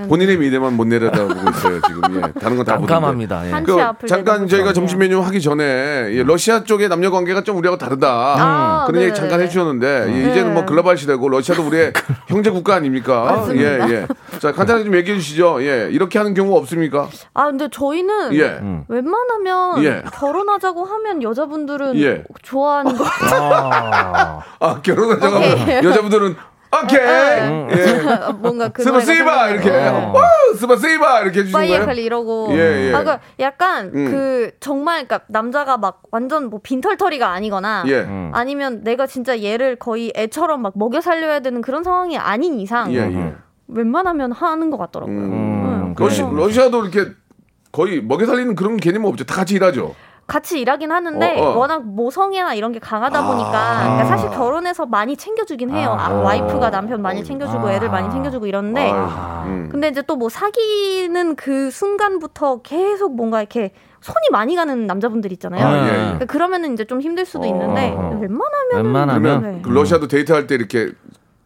[0.08, 3.48] 본인의 미래만 못 내려다보고 있어요 지금 예 다른 건다 보는데 깜깜합니다.
[3.48, 3.64] 예.
[3.64, 3.78] 그
[4.08, 4.48] 잠깐.
[4.48, 4.74] 저희가 네.
[4.74, 9.12] 점심 메뉴 하기 전에 예, 러시아 쪽의 남녀 관계가 좀 우리하고 다르다 아, 그런 얘기
[9.12, 9.14] 네네네.
[9.14, 10.32] 잠깐 해주셨는데 예, 네.
[10.32, 11.94] 이제는 뭐 글로벌 시대고 러시아도 우리의
[12.28, 13.24] 형제 국가 아닙니까?
[13.24, 13.90] 맞습니다.
[13.90, 14.08] 예 예.
[14.40, 15.64] 자 간단하게 좀 얘기해 주시죠.
[15.64, 17.08] 예 이렇게 하는 경우 없습니까?
[17.34, 18.60] 아 근데 저희는 예.
[18.88, 20.04] 웬만하면 예.
[20.20, 22.24] 결혼하자고 하면 여자분들은 예.
[22.42, 25.83] 좋아하는 거 아, 아 결혼하자고 하면.
[25.84, 26.36] 여자분들은
[26.84, 27.68] 오케이 네.
[27.72, 28.32] 예.
[28.40, 31.86] 뭔가 그 스바 세이바 이렇게 와 스바 세이바 이렇게 해 주시는 거예요?
[31.86, 32.94] 파이에칼 이러고 예, 예.
[32.96, 34.06] 아, 그 약간 음.
[34.10, 38.00] 그 정말 그러니까 남자가 막 완전 뭐 빈털터리가 아니거나 예.
[38.02, 38.32] 음.
[38.34, 43.00] 아니면 내가 진짜 얘를 거의 애처럼 막 먹여 살려야 되는 그런 상황이 아닌 이상 예,
[43.00, 43.36] 예.
[43.68, 45.16] 웬만하면 하는 것 같더라고요.
[45.16, 45.34] 음.
[45.34, 47.12] 음, 러시, 그래서 러시아도 이렇게
[47.72, 49.26] 거의 먹여 살리는 그런 개념 없죠.
[49.26, 49.96] 다 같이 일하죠.
[50.26, 51.58] 같이 일하긴 하는데 어, 어.
[51.58, 55.96] 워낙 모성애나 이런 게 강하다 보니까 그러니까 사실 결혼해서 많이 챙겨주긴 해요.
[56.00, 59.70] 아, 와이프가 남편 많이 챙겨주고 애들 많이 챙겨주고 이런데 아유, 음.
[59.72, 65.66] 근데 이제 또 뭐 사귀는 그 순간부터 계속 뭔가 이렇게 손이 많이 가는 남자분들 있잖아요.
[65.66, 65.96] 아, 예, 예.
[65.98, 68.30] 그러니까 그러면은 이제 좀 힘들 수도 있는데 웬만하면
[68.74, 69.62] 웬만하면 그러면 네.
[69.62, 70.92] 그 러시아도 데이트할 때 이렇게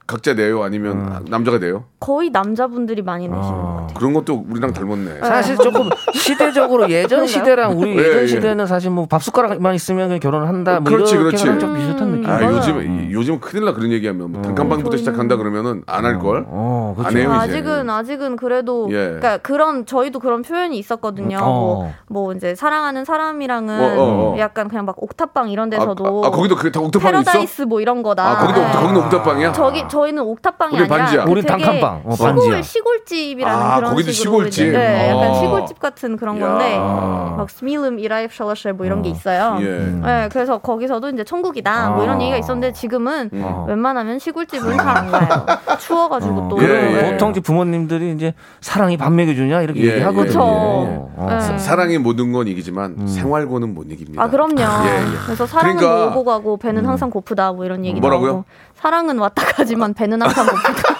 [0.07, 0.63] 각자 내요?
[0.63, 1.83] 아니면 남자가 내요?
[1.99, 3.61] 거의 남자분들이 많이 내시는 아.
[3.61, 3.87] 것 같아요.
[3.97, 5.19] 그런 것도 우리랑 닮았네.
[5.21, 7.27] 사실 조금 시대적으로 예전?
[7.27, 8.27] 시대랑 우리 예, 예전 예.
[8.27, 10.79] 시대는 사실 뭐 밥 숟가락만 있으면 그냥 결혼을 한다.
[10.79, 11.59] 뭐 그렇지, 이렇게 그렇지.
[11.59, 12.29] 좀 비슷한 느낌.
[12.29, 12.41] 아.
[12.43, 16.45] 요즘 요즘 큰일 나 그런 얘기하면 뭐 단칸방부터 저희는- 시작한다 그러면은 안 할 걸.
[16.47, 17.09] 어, 그렇죠.
[17.09, 17.57] 안 해요, 이제.
[17.57, 18.93] 아직은 아직은 그래도 예.
[19.07, 21.37] 그러니까 그런 저희도 그런 표현이 있었거든요.
[21.41, 21.91] 어.
[22.07, 24.39] 뭐, 뭐 이제 사랑하는 사람이랑은 어, 어, 어.
[24.39, 27.31] 약간 그냥 막 옥탑방 이런 아, 데서도 아, 아, 거기도 그게 다 옥탑방이 있어?
[27.31, 28.25] 패러다이스 뭐 이런 거다.
[28.29, 28.71] 아, 거기도 네.
[28.71, 29.51] 거기는 옥탑방이야?
[29.53, 31.23] 저기 저 희는 옥탑방이 우리 아니라 반지야.
[31.25, 32.01] 그 되게 단칸방.
[32.05, 32.62] 어, 시골 반지야.
[32.62, 34.71] 시골집이라는 아, 그런 거기도 식으로 시골집?
[34.73, 35.33] 네, 약간 어.
[35.39, 37.33] 시골집 같은 그런 건데 야.
[37.38, 39.57] 막 스밀름 이라이프 샬라셰 뭐 이런 게 있어요.
[39.62, 39.65] 예.
[40.03, 42.21] 네, 그래서 거기서도 이제 천국이다 뭐 이런 아.
[42.21, 43.65] 얘기가 있었는데 지금은 어.
[43.67, 45.45] 웬만하면 시골집은 잘 안 가요.
[45.79, 46.62] 추워가지고 또.
[46.63, 47.12] 예, 그리고 예.
[47.12, 50.25] 보통 이제 부모님들이 이제 사랑이 밥 먹여주냐 이렇게 예, 얘기하거든요.
[50.25, 50.41] 그쵸.
[50.43, 51.27] 어.
[51.29, 51.57] 네.
[51.57, 54.21] 사랑이 모든 건 이기지만 생활고는 못 이깁니다.
[54.23, 54.60] 아 그럼요.
[54.60, 55.17] 예, 예.
[55.25, 56.12] 그래서 사랑은 그러니까- 음.
[56.17, 58.27] 오고 가고 배는 항상 고프다 뭐 이런 얘기 뭐라고요?
[58.31, 58.45] 나오고
[58.81, 60.95] 사랑은 왔다 가지만 배는 항상 고프다.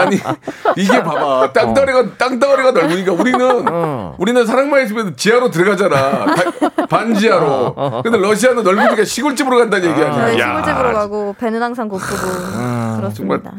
[0.00, 0.16] 아니
[0.76, 4.14] 이게 봐봐 땅덩어리가 땅덩어리가 넓으니까 우리는 어.
[4.18, 10.38] 우리는 사랑만 있으면 지하로 들어가잖아 바- 반지하로 근데 러시아는 넓으니까 시골집으로 간다는 얘기 아니야 네,
[10.38, 13.52] 야, 시골집으로 가고 배는 항상 고프고 정말 그렇습니다.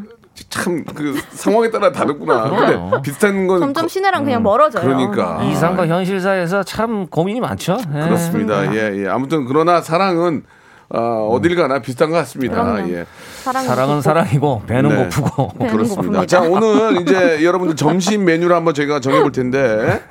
[0.50, 4.84] 참그 상황에 따라 다르구나 근데 비슷한 건 점점 거- 시내랑 그냥 멀어져요.
[4.84, 5.42] 그러니까.
[5.44, 7.78] 이상과 현실 사이에서 참 고민이 많죠.
[7.96, 8.00] 예.
[8.02, 9.08] 그렇습니다 예, 예.
[9.08, 10.44] 아무튼 그러나 사랑은
[10.90, 12.90] 어, 어딜 가나 비슷한 것 같습니다 그럼요.
[12.92, 13.06] 예.
[13.44, 14.02] 사랑은, 사랑은 고프고.
[14.02, 14.96] 사랑이고 배는 네.
[15.10, 15.48] 고프고.
[15.58, 16.22] 배는 그렇습니다.
[16.22, 16.28] 고픕니다.
[16.28, 20.04] 자, 오늘 이제 여러분들 점심 메뉴를 한번 저희가 정해볼 텐데,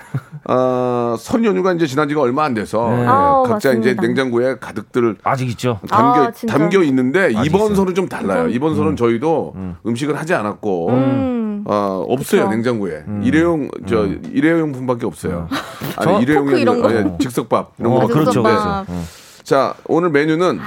[0.49, 3.03] 어, 설 연휴가 이제 지난 지가 얼마 안 돼서, 네.
[3.03, 4.03] 예, 아우, 각자 이제 맞습니다.
[4.03, 5.79] 냉장고에 가득들 아직 있죠.
[5.89, 6.59] 담겨, 아, 진짜.
[6.59, 7.75] 담겨 있는데, 이번 있어요.
[7.77, 8.49] 설은 좀 달라요.
[8.49, 9.77] 이번 설은 저희도 음.
[9.97, 11.65] 식을 하지 않았고, 음.
[11.67, 12.51] 어, 없어요, 그쵸.
[12.51, 13.05] 냉장고에.
[13.23, 15.49] 일회용, 저, 일회용품밖에 없어요.
[15.97, 16.93] 아니, 저- 일회용이 포크 이런 거?
[16.93, 17.73] 예, 즉석밥.
[17.79, 18.07] 이런 어, 거.
[18.09, 18.87] 그렇죠, 즉석밥.
[18.87, 19.03] 그렇죠.
[19.45, 20.59] 자, 오늘 메뉴는,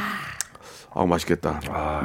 [0.94, 1.60] 아 맛있겠다.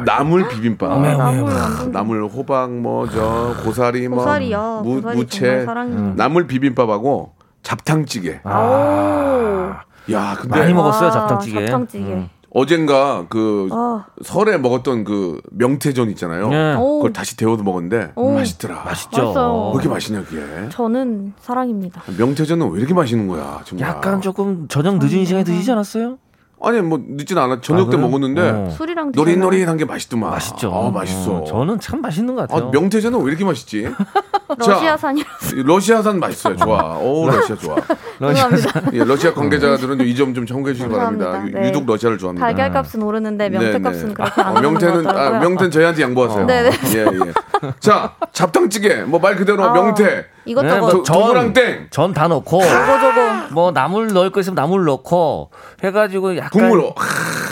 [0.07, 0.91] 나물 비빔밥.
[0.91, 1.43] 아, 나물.
[1.53, 4.81] 완전 나물 호박 뭐 저 고사리 뭐 고사리요.
[4.85, 6.15] 무, 고사리 무채 사랑입니다.
[6.23, 7.33] 나물 비빔밥하고
[7.63, 8.41] 잡탕찌개.
[8.45, 8.49] 오.
[8.49, 11.67] 야 근데 많이 먹었어요, 아, 잡탕찌개.
[11.67, 12.05] 잡탕찌개.
[12.05, 12.29] 음.
[12.55, 14.05] 어젠가 그 아.
[14.23, 16.51] 설에 먹었던 그 명태전 있잖아요.
[16.53, 16.75] 예.
[16.79, 16.99] 오.
[16.99, 18.33] 그걸 다시 데워서 먹었는데 오.
[18.35, 18.83] 맛있더라.
[18.85, 19.23] 맛있죠.
[19.23, 19.67] 맛있어요.
[19.69, 20.69] 왜 이렇게 맛있냐 그게?
[20.71, 22.03] 저는 사랑입니다.
[22.19, 23.89] 명태전은 왜 이렇게 맛있는 거야 정말?
[23.89, 26.19] 약간 조금 저녁 늦은 시간에 드시지 않았어요?
[26.64, 27.61] 아니 뭐 늦진 않아.
[27.61, 27.96] 저녁 아, 때?
[27.96, 28.70] 먹었는데 어.
[28.70, 29.12] 술이랑?
[29.14, 30.31] 노릿노릿한 게 맛있더만.
[30.31, 30.72] 맛있죠.
[30.72, 31.38] 아 맛있어.
[31.38, 32.70] 어, 저는 참 맛있는 것 아, 같아요.
[32.70, 33.88] 명태전은 왜 이렇게 맛있지?
[34.59, 36.57] 러시아산이라서 러시아산 맛있어요.
[36.57, 36.98] 좋아.
[36.98, 37.77] 오 러시아 좋아.
[38.20, 38.83] 죄송합니다.
[38.92, 41.44] 예, 러시아 관계자들은 이 점 좀 참고해 주시기 바랍니다.
[41.53, 41.68] 네.
[41.68, 42.46] 유독 러시아를 좋아합니다.
[42.46, 44.14] 달걀값은 오르는데 명태값은 네, 네.
[44.14, 45.31] 그렇게 안 어, 명태는 것 아.
[45.40, 46.46] 명태는 저희한테 양보하세요.
[46.46, 46.70] 네, 네.
[46.94, 47.72] 예, 예.
[47.81, 50.25] 자, 잡탕찌개 뭐 말 그대로 아, 명태.
[50.45, 51.87] 이것저것 뭐 저- 도구랑 땡.
[51.91, 55.51] 전 다 넣고 저거 저거 뭐 나물 넣을 거 있으면 나물 넣고
[55.85, 56.81] 해가지고 약간 국물.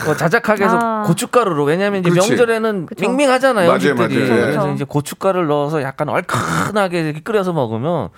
[0.09, 1.03] 어, 자작하게 해서 아.
[1.07, 2.31] 고춧가루로 왜냐하면 이제 그렇지.
[2.31, 3.03] 명절에는 그쵸.
[3.07, 3.69] 밍밍하잖아요.
[3.69, 3.95] 맞아요.
[3.95, 4.09] 맞아요.
[4.09, 4.73] 그래서 그쵸.
[4.75, 8.09] 이제 고춧가루를 넣어서 약간 얼큰하게 이렇게 끓여서 먹으면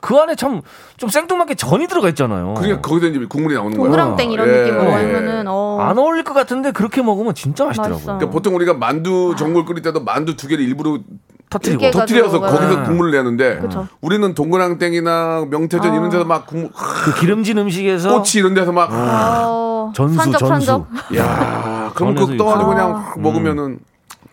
[0.00, 0.62] 그 안에 참
[0.98, 2.54] 좀 생뚱맞게 전이 들어가 있잖아요.
[2.54, 3.86] 그러니까 거기다 이제 국물이 나오는 거야.
[3.88, 4.92] 동그랑땡 이런 예, 느낌으로 예.
[4.92, 5.78] 하면은 어.
[5.80, 8.04] 안 어울릴 것 같은데 그렇게 먹으면 진짜 맛있더라고요.
[8.04, 10.98] 그러니까 보통 우리가 만두 전골 끓일 때도 만두 두 개를 일부러
[11.52, 11.90] 터트리고.
[11.90, 12.82] 터트려서 거기서 네.
[12.84, 13.86] 국물을 내는데 그쵸.
[14.00, 15.94] 우리는 동그랑땡이나 명태전 아.
[15.94, 20.66] 이런 데서 막 국물 그 기름진 음식에서 꼬치 이런 데서 막 어, 전수 산적, 전수.
[20.66, 20.86] 산적.
[21.16, 22.74] 야, 그럼 그거 떠가지고 육수.
[22.74, 22.98] 그냥 아.
[22.98, 23.78] 확 먹으면은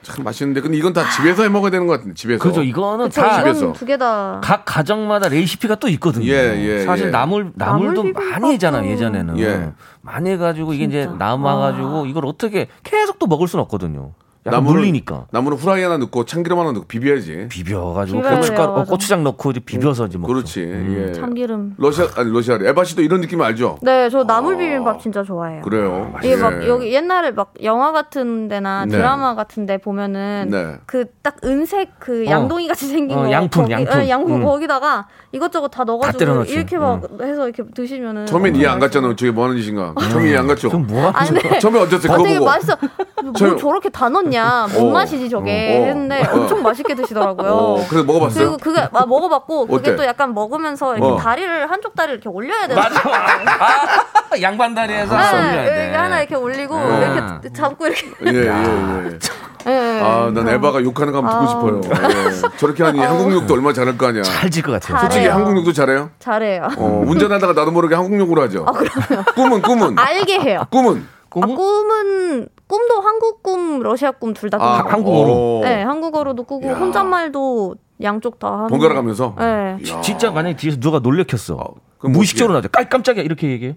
[0.01, 2.41] 참 맛있는데 근데 이건 다 집에서 해 먹어야 되는 것 같은데 집에서.
[2.41, 2.63] 그죠.
[2.63, 3.59] 이거는 그쵸, 다 집에서.
[3.59, 4.39] 이건 두개 다.
[4.41, 6.25] 각 가정마다 레시피가 또 있거든요.
[6.25, 7.11] 예, 예, 사실 예.
[7.11, 8.53] 나물 나물도 나물 많이.
[8.53, 9.37] 했잖아 요 예전에는.
[9.39, 9.71] 예.
[10.01, 11.17] 많이 해가지고 이게 이제 진짜.
[11.17, 14.11] 남아가지고 이걸 어떻게 계속 또 먹을 수는 없거든요.
[14.49, 15.25] 나물을- 물리니까.
[15.31, 17.47] 나무는 후라이 하나 넣고 참기름 하나 넣고 비벼야지.
[17.49, 18.83] 비벼가지고 비벼야 고춧가루, 돼요, 어.
[18.85, 20.33] 고추장 넣고 이제 비벼서 이제 먹죠.
[20.33, 20.61] 그렇지.
[20.61, 21.13] 예.
[21.13, 21.75] 참기름.
[21.77, 23.77] 러시아 아니 러시아 에바 씨도 이런 느낌 알죠?
[23.81, 25.61] 네, 저 나물 비빔밥 진짜 좋아해요.
[25.61, 26.13] 그래요.
[26.23, 26.67] 이게 막 예.
[26.67, 28.97] 여기 옛날에 막 영화 같은 데나 네.
[28.97, 30.75] 드라마 같은 데 보면은 네.
[30.85, 32.29] 그딱 은색 그 어.
[32.29, 34.01] 양동이 같이 생긴 어, 거 양푼, 거기, 양푼.
[34.03, 34.43] 예, 양푼 음.
[34.45, 36.43] 거기다가 이것저것 다 넣어가지고.
[36.45, 39.15] 이렇게 막 해서 이렇게 드시면은 처음엔 이해 안 갔잖아요.
[39.15, 39.93] 저게 뭐 하는 짓인가.
[40.09, 40.69] 처음에 이해 안 갔죠.
[40.69, 41.79] 좀 아니 근데 처음에?
[41.79, 42.45] 아, 그거 보고.
[42.45, 42.77] 맛있어.
[43.23, 44.38] 뭐 저- 저렇게 다 넣냐?
[44.73, 44.91] 뭔 어.
[44.91, 45.85] 맛이지 저게 어.
[45.87, 46.33] 했는데 어.
[46.33, 47.51] 엄청 맛있게 드시더라고요.
[47.51, 48.33] 어, 그래서 먹어봤어요?
[48.43, 49.95] 그리고 그게 아, 먹어봤고 그게 어때?
[49.95, 51.17] 또 약간 먹으면서 이렇게 어.
[51.17, 52.99] 다리를 한쪽 다리를 이렇게 올려야 되는 맞아.
[52.99, 55.83] 아, 양반 다리에서 네, 올려야 돼.
[55.83, 57.13] 이렇게 하나 이렇게 올리고 네.
[57.13, 58.07] 이렇게 잡고 이렇게.
[58.25, 59.19] 예, 예, 예.
[59.67, 60.51] 예, 아, 난 어.
[60.51, 61.81] 에바가 욕하는 거 한번 듣고 아.
[61.81, 62.51] 싶어요.
[62.53, 62.57] 예.
[62.57, 64.23] 저렇게 하니 한국 욕도 얼마 나 잘할 거 아니야.
[64.23, 64.93] 찰질 것 같아요.
[64.97, 65.33] 잘- 솔직히 잘해요.
[65.33, 66.09] 한국 욕도 잘해요?
[66.19, 66.67] 잘해요.
[66.77, 68.65] 어, 운전하다가 나도 모르게 한국 욕으로 하죠.
[68.67, 69.23] 아 그럼요.
[69.35, 70.61] 꿈은 꿈은 알게 해요.
[70.71, 74.85] 꿈은 아, 꿈은 꿈도 한국 꿈, 러시아 꿈 둘다 아.
[74.87, 75.31] 한국어로?
[75.31, 75.61] 어.
[75.63, 76.75] 네, 한국어로도 꾸고 야.
[76.75, 78.67] 혼잣말도 양쪽 다 하는.
[78.67, 79.01] 번갈아 거.
[79.01, 79.35] 가면서.
[79.39, 79.77] 네.
[79.89, 80.01] 야.
[80.01, 81.55] 진짜 만약에 뒤에서 누가 놀래켰어.
[81.55, 82.69] 어, 그럼 뭐 무의식적으로 나죠.
[82.69, 83.73] 깜- 깜짝이야 이렇게 얘기해요.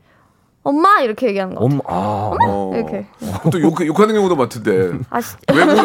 [0.64, 1.64] 엄마 이렇게 얘기하는 거.
[1.64, 2.70] 엄마, 아, 어.
[2.74, 3.04] 이렇게.
[3.50, 4.92] 또 욕, 욕하는 경우도 많던데.
[5.10, 5.34] 아, 씨.
[5.52, 5.76] 외국,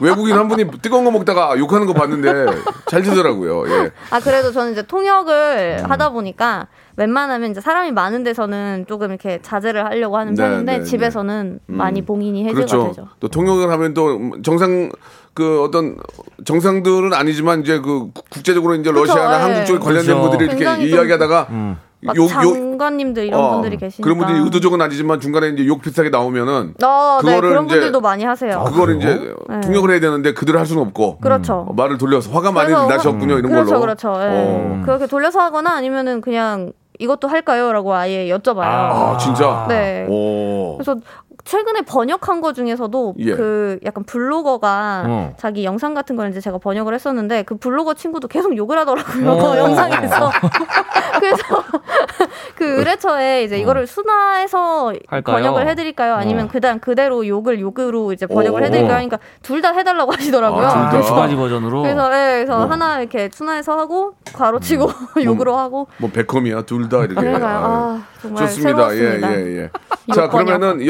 [0.00, 2.46] 외국 인 한 분이 뜨거운 거 먹다가 욕하는 거 봤는데
[2.86, 3.68] 잘 되더라고요.
[3.68, 3.90] 예.
[4.10, 5.90] 아 그래도 저는 이제 통역을 음.
[5.90, 6.66] 하다 보니까
[6.96, 12.02] 웬만하면 이제 사람이 많은 데서는 조금 이렇게 자제를 하려고 하는 네, 편인데 네, 집에서는 많이
[12.02, 12.86] 봉인이 해제가 그렇죠.
[12.88, 13.08] 되죠.
[13.20, 14.90] 또 통역을 하면 또 정상
[15.32, 15.96] 그 어떤
[16.44, 19.42] 정상들은 아니지만 이제 그 국- 국제적으로 이제 그쵸, 러시아나 예.
[19.42, 20.30] 한국 쪽에 관련된 그렇죠.
[20.38, 21.76] 분들이 이렇게 이야기하다가 막
[22.16, 24.02] 욕, 욕, 장관님들 이런 어, 분들이 계시니까.
[24.04, 28.00] 그런 분들이 의도적은 아니지만 중간에 이제 욕 비슷하게 나오면은 어, 네, 그거를 그런 이제- 분들도
[28.00, 28.64] 많이 하세요.
[28.64, 29.60] 그거를 이제 네.
[29.62, 31.66] 통역을 해야 되는데 그대로 할 수는 없고 그렇죠.
[31.68, 33.80] 어, 말을 돌려서 화가 많이 나셨군요 이런 그렇죠, 걸로.
[33.80, 34.08] 그렇죠.
[34.20, 34.28] 예.
[34.28, 34.82] 어.
[34.84, 38.60] 그렇게 돌려서 하거나 아니면은 그냥 이것도 할까요?라고 아예 여쭤봐요.
[38.62, 39.66] 아 진짜.
[39.68, 40.06] 네.
[40.08, 40.76] 오.
[40.76, 40.96] 그래서
[41.44, 43.34] 최근에 번역한 거 중에서도 예.
[43.34, 45.34] 그 약간 블로거가 어.
[45.36, 49.52] 자기 영상 같은 걸 이제 제가 번역을 했었는데 그 블로거 친구도 계속 욕을 하더라고요 어.
[49.52, 50.30] 그 영상에서
[51.20, 51.42] 그래서
[52.56, 55.36] 그 의뢰처에 이제 이거를 순화해서 할까요?
[55.36, 56.48] 번역을 해드릴까요 아니면 어.
[56.48, 58.64] 그다음 그대로 욕을 욕으로 이제 번역을 오.
[58.64, 60.90] 해드릴까요 하니까 둘 다 해달라고 하시더라고요 아, 둘 다.
[60.90, 61.82] 그래서 두 가지 버전으로.
[61.82, 62.66] 그래서 예, 그래서 뭐.
[62.66, 64.90] 하나 이렇게 순화해서 하고 괄호치고
[65.24, 67.14] 욕으로 하고 뭐 베컴이야 둘 다 이렇게.
[67.14, 67.56] 그러니까요.
[67.56, 68.90] 아, 아, 정말 좋습니다.
[68.90, 69.32] 새로웠습니다.
[69.32, 69.70] 예, 예, 예.
[70.14, 70.28] 자.
[70.28, 70.84] 그러면은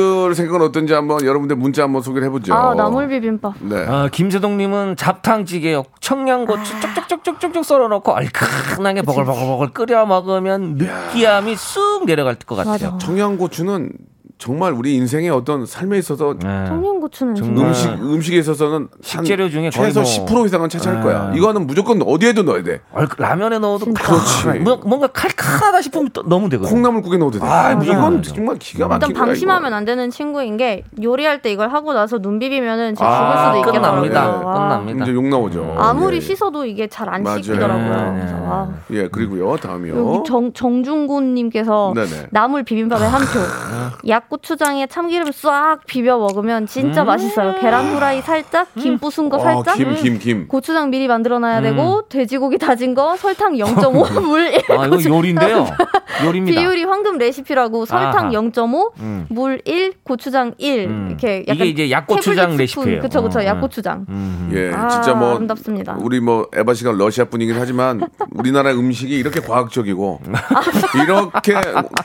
[0.00, 2.54] 여러분들 생각은 어떤지 한번 여러분들 문자 한번 소개를 해보죠.
[2.54, 3.84] 아 나물 비빔밥 네.
[3.86, 6.80] 아, 김세동님은 잡탕찌개 청양고추 아.
[6.80, 12.92] 쪽쪽쪽쪽쪽쪽 썰어놓고 얼큰하게 버글버글버글 끓여 먹으면 느끼함이 쑥 내려갈 것 같아요.
[12.92, 12.98] 맞아.
[12.98, 13.92] 청양고추는
[14.38, 16.66] 정말 우리 인생의 어떤 삶에 있어서 네.
[17.00, 20.98] 청양 고추는 정말 진짜 음식 음식에 있어서는 한 식재료 중에 최소 뭐- 10% 이상은 차지할
[20.98, 21.02] 네.
[21.02, 21.32] 거야.
[21.34, 22.80] 이거는 무조건 어디에도 넣어야 돼.
[22.92, 23.86] 얼- 라면에 넣어도.
[23.86, 24.44] 그렇지.
[24.44, 26.74] 칼칼- 뭐- 뭔가 칼칼하다 싶으면 또 넣으면 되거든요.
[26.74, 27.46] 콩나물국에 넣어도 돼.
[27.46, 28.34] 아, 무조건 이건 넣어야죠.
[28.34, 29.26] 정말 기가 막힌 일단 거야.
[29.26, 29.76] 방심하면 이거.
[29.76, 33.70] 안 되는 친구인 게 요리할 때 이걸 하고 나서 눈 비비면은 진짜 아, 죽을 수도
[33.70, 34.10] 있겠더라고요.
[34.10, 34.46] 끝납니다.
[34.46, 34.68] 와.
[34.68, 35.04] 끝납니다.
[35.04, 35.74] 이제 욕 나오죠.
[35.78, 36.20] 아무리 예.
[36.20, 37.42] 씻어도 이게 잘 안 맞아요.
[37.42, 38.12] 씻기더라고요.
[38.12, 38.68] 네, 그래서 네, 와.
[38.92, 39.56] 예, 그리고요.
[39.56, 39.96] 다음이요.
[40.16, 42.26] 여기 정, 정중곤님께서 네네.
[42.30, 44.08] 나물 비빔밥에 한 표.
[44.08, 47.54] 약고추장에 참기름 싹 비벼 먹으면 진짜 맛있어요.
[47.60, 49.76] 계란 후라이 살짝, 김 부순 거 어, 살짝.
[49.76, 50.48] 김, 김, 김.
[50.48, 54.78] 고추장 미리 만들어놔야 되고 돼지고기 다진 거 설탕 0.5물 1.
[54.78, 55.66] 아, 이거 요리인데요.
[56.24, 56.60] 요리입니다.
[56.60, 58.30] 비율이 황금 레시피라고 설탕 아하.
[58.30, 59.26] 0.5, 음.
[59.30, 61.06] 물 1, 고추장 1 음.
[61.08, 63.00] 이렇게 약간 이게 이제 약고추장 레시피예요.
[63.00, 64.06] 그쵸 그쵸 어, 약고추장.
[64.08, 64.50] 음.
[64.52, 65.96] 예, 아, 진짜 뭐 아름답습니다.
[66.00, 68.00] 우리 뭐 에바 씨가 러시아 분이긴 하지만
[68.32, 70.20] 우리나라 음식이 이렇게 과학적이고
[71.04, 71.54] 이렇게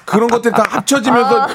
[0.06, 1.48] 그런 것들이 다 합쳐지면서 아.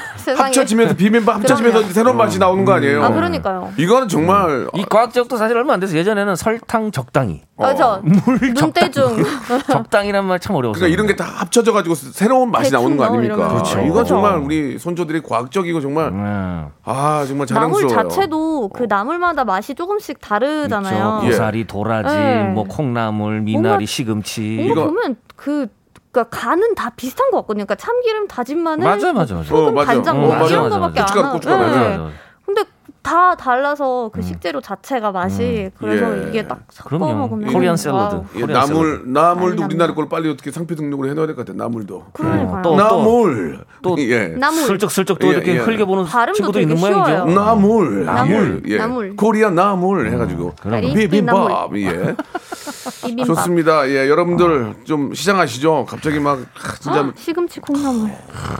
[0.43, 1.81] 합쳐지면서 비빔밥 합쳐지면서.
[1.93, 3.03] 새로운 맛이 나오는 거 아니에요?
[3.03, 3.71] 아 그러니까요.
[3.77, 8.01] 이거는 정말 이 과학적도 사실 얼마 안 돼서 예전에는 설탕 적당히, 맞아.
[8.03, 9.23] 물 눈대중.
[9.67, 10.79] 적당이란 말 참 어려웠어요.
[10.81, 13.35] 그러니까 이런 게 다 합쳐져 가지고 새로운 맛이 대충 나오는 거 넣어, 아닙니까?
[13.35, 13.53] 이러면.
[13.55, 13.79] 그렇죠.
[13.79, 14.07] 이건 그렇죠.
[14.09, 16.65] 정말 우리 손조들이 과학적이고 정말 네.
[16.83, 18.09] 아 정말 나물 자랑스러워요.
[18.09, 21.21] 자체도 그 나물마다 맛이 조금씩 다르잖아요.
[21.25, 21.27] 예.
[21.29, 22.43] 고사리, 도라지, 네.
[22.45, 24.41] 뭐 콩나물, 미나리, 뭔가- 시금치.
[24.57, 25.67] 뭔가 이거- 보면 그
[26.11, 27.65] 그러니까 간은 다 비슷한 것 같거든요.
[27.65, 29.47] 그러니까 참기름, 다진 마늘, 맞아, 맞아, 맞아.
[29.47, 29.93] 소금, 어, 맞아.
[29.93, 31.03] 간장 어, 뭐 맞아, 이런 맞아, 거밖에 맞아.
[31.03, 31.31] 안 고춧가루, 하.
[31.33, 31.59] 고춧가루.
[31.63, 31.67] 네.
[31.67, 32.11] 맞아, 맞아.
[32.45, 32.63] 근데
[33.03, 36.29] 다 달라서 그 식재료 자체가 맛이 그래서 예.
[36.29, 37.13] 이게 딱 섞어 그럼요.
[37.15, 38.21] 먹으면 Korean salad.
[38.35, 39.93] 예, 코리안 나물 나물도 우리나라.
[39.95, 41.57] 걸 빨리 어떻게 상표 등록을 해놔야 될 것 같아.
[41.57, 42.05] 나물도.
[42.13, 42.61] 그러니까요.
[42.63, 42.75] 또, 또.
[42.75, 43.59] 나물.
[43.81, 44.27] 또 예.
[44.27, 44.61] 나물.
[44.63, 45.57] 슬쩍슬쩍 또 예, 이렇게 예.
[46.05, 46.97] 발음도 친구도 있는 쉬워요.
[46.99, 47.25] 모양이죠.
[47.39, 48.05] 나물.
[48.05, 48.63] 나물.
[48.67, 48.77] 예.
[48.77, 49.15] 나물.
[49.15, 50.81] 코리아 나물 해가지고 그럼.
[50.93, 51.75] 비빔밥.
[51.77, 52.15] 예.
[53.03, 53.25] 비빔밥.
[53.35, 53.89] 좋습니다.
[53.89, 55.85] 예, 여러분들 좀 시장하시죠.
[55.89, 58.11] 갑자기 막 아, 진짜 아, 시금치 콩나물.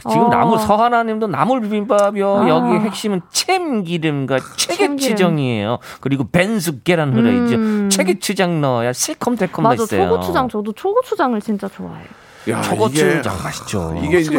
[0.10, 0.30] 지금 어.
[0.30, 2.36] 나물 서하나님도 나물 비빔밥이요.
[2.38, 2.50] 아.
[2.50, 4.98] 여기 핵심은 참기름과 참기름.
[4.98, 5.80] 체계추장이에요.
[6.00, 7.56] 그리고 벤숙 계란 흐려있죠.
[7.56, 7.90] 음.
[7.90, 10.08] 체계추장 넣어야 새콤달콤 맞아 맛있어요.
[10.10, 12.06] 초고추장 저도 초고추장을 진짜 좋아해요.
[12.50, 13.96] 야, 초고추장 맛있죠.
[14.04, 14.36] 이게 이제.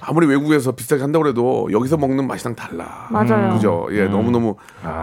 [0.00, 3.06] 아무리 외국에서 비싸게 한다고 해도 여기서 먹는 맛이랑 달라.
[3.10, 3.52] 맞아요.
[3.52, 3.86] 그죠?
[3.92, 4.56] 예, 너무 너무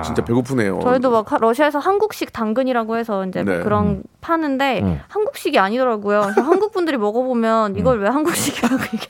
[0.04, 0.80] 진짜 배고프네요.
[0.82, 3.60] 저희도 막 하- 러시아에서 한국식 당근이라고 해서 이제 네.
[3.60, 5.00] 그런 파는데 음.
[5.08, 6.22] 한국식이 아니더라고요.
[6.22, 9.08] 그래서 한국 분들이 먹어보면 이걸 왜 한국식이라고 얘기?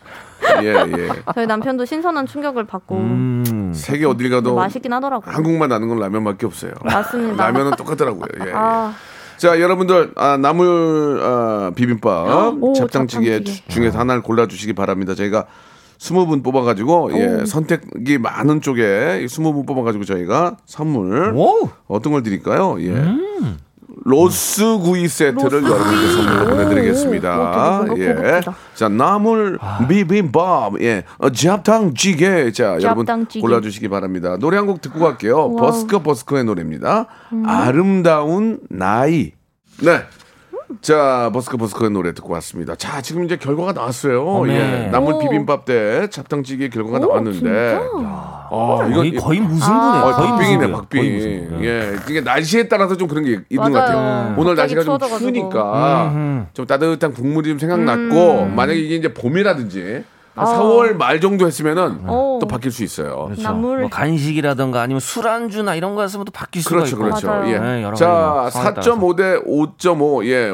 [0.64, 1.10] 예, 예.
[1.34, 2.96] 저희 남편도 신선한 충격을 받고
[3.72, 3.74] 음.
[3.74, 5.34] 세계 어딜 가도 맛있긴 하더라고요.
[5.34, 6.74] 한국만 나는 건 라면밖에 없어요.
[6.84, 7.46] 맞습니다.
[7.46, 8.26] 라면은 똑같더라고요.
[8.48, 8.52] 예.
[8.54, 8.94] 아,
[9.38, 13.68] 자, 여러분들 아, 나물 아, 비빔밥 오, 잡장찌개 잡장찌개.
[13.74, 15.16] 중에서 하나를 골라 주시기 바랍니다.
[15.16, 15.46] 저희가
[15.98, 21.70] 20분 뽑아 가지고 예, 선택이 많은 쪽에 20분 뽑아 가지고 저희가 선물 오!
[21.88, 22.78] 어떤 걸 드릴까요?
[22.82, 22.92] 예.
[24.04, 26.08] 로스 구이 세트를 로스 여러분께.
[26.14, 27.82] 선물로 오, 보내드리겠습니다.
[27.82, 28.42] 오, 예.
[28.74, 32.52] 자, 나물 비빔밥, 예, 어, 잡탕찌개.
[32.52, 33.42] 자, 여러분 잡탕찌개.
[33.42, 34.38] 골라주시기 바랍니다.
[34.40, 35.38] 노래 한 곡 듣고 갈게요.
[35.38, 35.52] 와우.
[35.52, 35.56] 음.
[35.58, 37.06] 버스커 버스커의 노래입니다.
[37.46, 39.34] 아름다운 나이.
[39.82, 40.02] 네.
[40.82, 42.76] 자, 버스커 버스커의 노래 듣고 왔습니다.
[42.76, 44.24] 자, 지금 이제 결과가 나왔어요.
[44.26, 44.54] 어메.
[44.56, 45.20] 예, 나물 오.
[45.20, 47.40] 비빔밥 대 잡탕찌개 결과가 오, 나왔는데.
[47.40, 47.82] 진짜?
[48.54, 49.80] 어, 거의, 거의 무승부네.
[49.80, 50.04] 아.
[50.08, 50.72] 어, 거의 박빙이네.
[50.72, 51.02] 박빙.
[51.02, 51.66] 거의 무승부.
[51.66, 53.96] 예, 이게 날씨에 따라서 좀 그런 게 있는 것 맞아요.
[53.96, 54.36] 같아요.
[54.38, 55.20] 오늘 갑자기 날씨가 좀 추워져가지고.
[55.32, 56.48] 추우니까 음.
[56.54, 60.04] 좀 따뜻한 국물이 좀 생각났고 만약에 이게 이제 봄이라든지
[60.36, 60.60] 한 아.
[60.60, 62.40] 4월 말 정도 했으면은 오.
[62.40, 63.26] 또 바뀔 수 있어요.
[63.26, 63.42] 그렇죠.
[63.42, 63.82] 나물.
[63.82, 67.04] 뭐 간식이라든가 아니면 술안주나 이런 거였으면 또 바뀔 수가 그렇죠, 있고.
[67.04, 67.28] 그렇죠.
[67.28, 67.52] 맞아요.
[67.52, 67.60] 예.
[67.60, 68.06] 네, 자,
[68.46, 68.96] 가지 상황에 따라서.
[68.96, 70.52] 4.5 대 5.5, 예.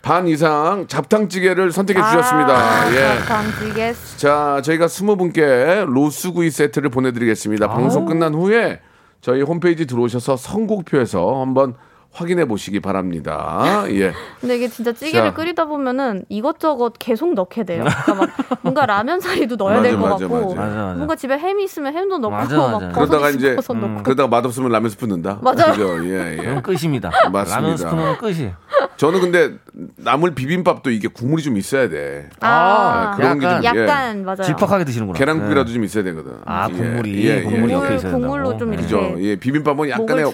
[0.00, 2.54] 반 이상 잡탕찌개를 선택해 주셨습니다.
[2.56, 3.18] 아, 예.
[3.18, 3.92] 잡탕찌개.
[4.16, 7.68] 자, 저희가 스무 분께 로스구이 세트를 보내 드리겠습니다.
[7.68, 8.80] 방송 끝난 후에
[9.20, 11.74] 저희 홈페이지 들어오셔서 선곡표에서 한번
[12.10, 13.84] 확인해 보시기 바랍니다.
[13.90, 14.12] 예.
[14.40, 15.34] 근데 이게 진짜 찌개를 자.
[15.34, 17.84] 끓이다 보면은 이것저것 계속 넣게 돼요.
[17.84, 18.30] 그러니까 막
[18.62, 20.60] 뭔가 라면 사리도 넣어야 될 것 맞아, 맞아, 같고, 맞아.
[20.68, 20.94] 맞아, 맞아.
[20.96, 22.88] 뭔가 집에 햄이 있으면 햄도 넣고, 맞아, 막 맞아.
[22.88, 24.02] 버섯 그러다가 이제 버섯 넣고.
[24.02, 25.38] 그러다가 맛없으면 라면 스프 넣는다.
[25.44, 25.72] 맞아요.
[25.72, 26.04] 그죠?
[26.06, 26.36] 예, 예.
[26.36, 27.10] 그럼 끝입니다.
[27.30, 27.54] 맞습니다.
[27.60, 28.52] 라면 스프는 끝이.
[28.96, 29.52] 저는 근데
[29.96, 32.30] 나물 비빔밥도 이게 국물이 좀 있어야 돼.
[32.40, 33.82] 아, 그런 게 좀, 약간- 예.
[33.82, 34.42] 약간 맞아요.
[34.42, 35.16] 질퍽하게 드시는구나.
[35.16, 36.32] 계란국이라도 좀 있어야 되거든.
[36.46, 37.42] 아, 예, 국물이, 예, 예.
[37.42, 38.56] 국물이 옆에 있어야 국물로.
[38.56, 38.76] 좀 네.
[38.78, 39.14] 이렇게 그죠?
[39.20, 40.24] 예, 비빔밥은 약간의.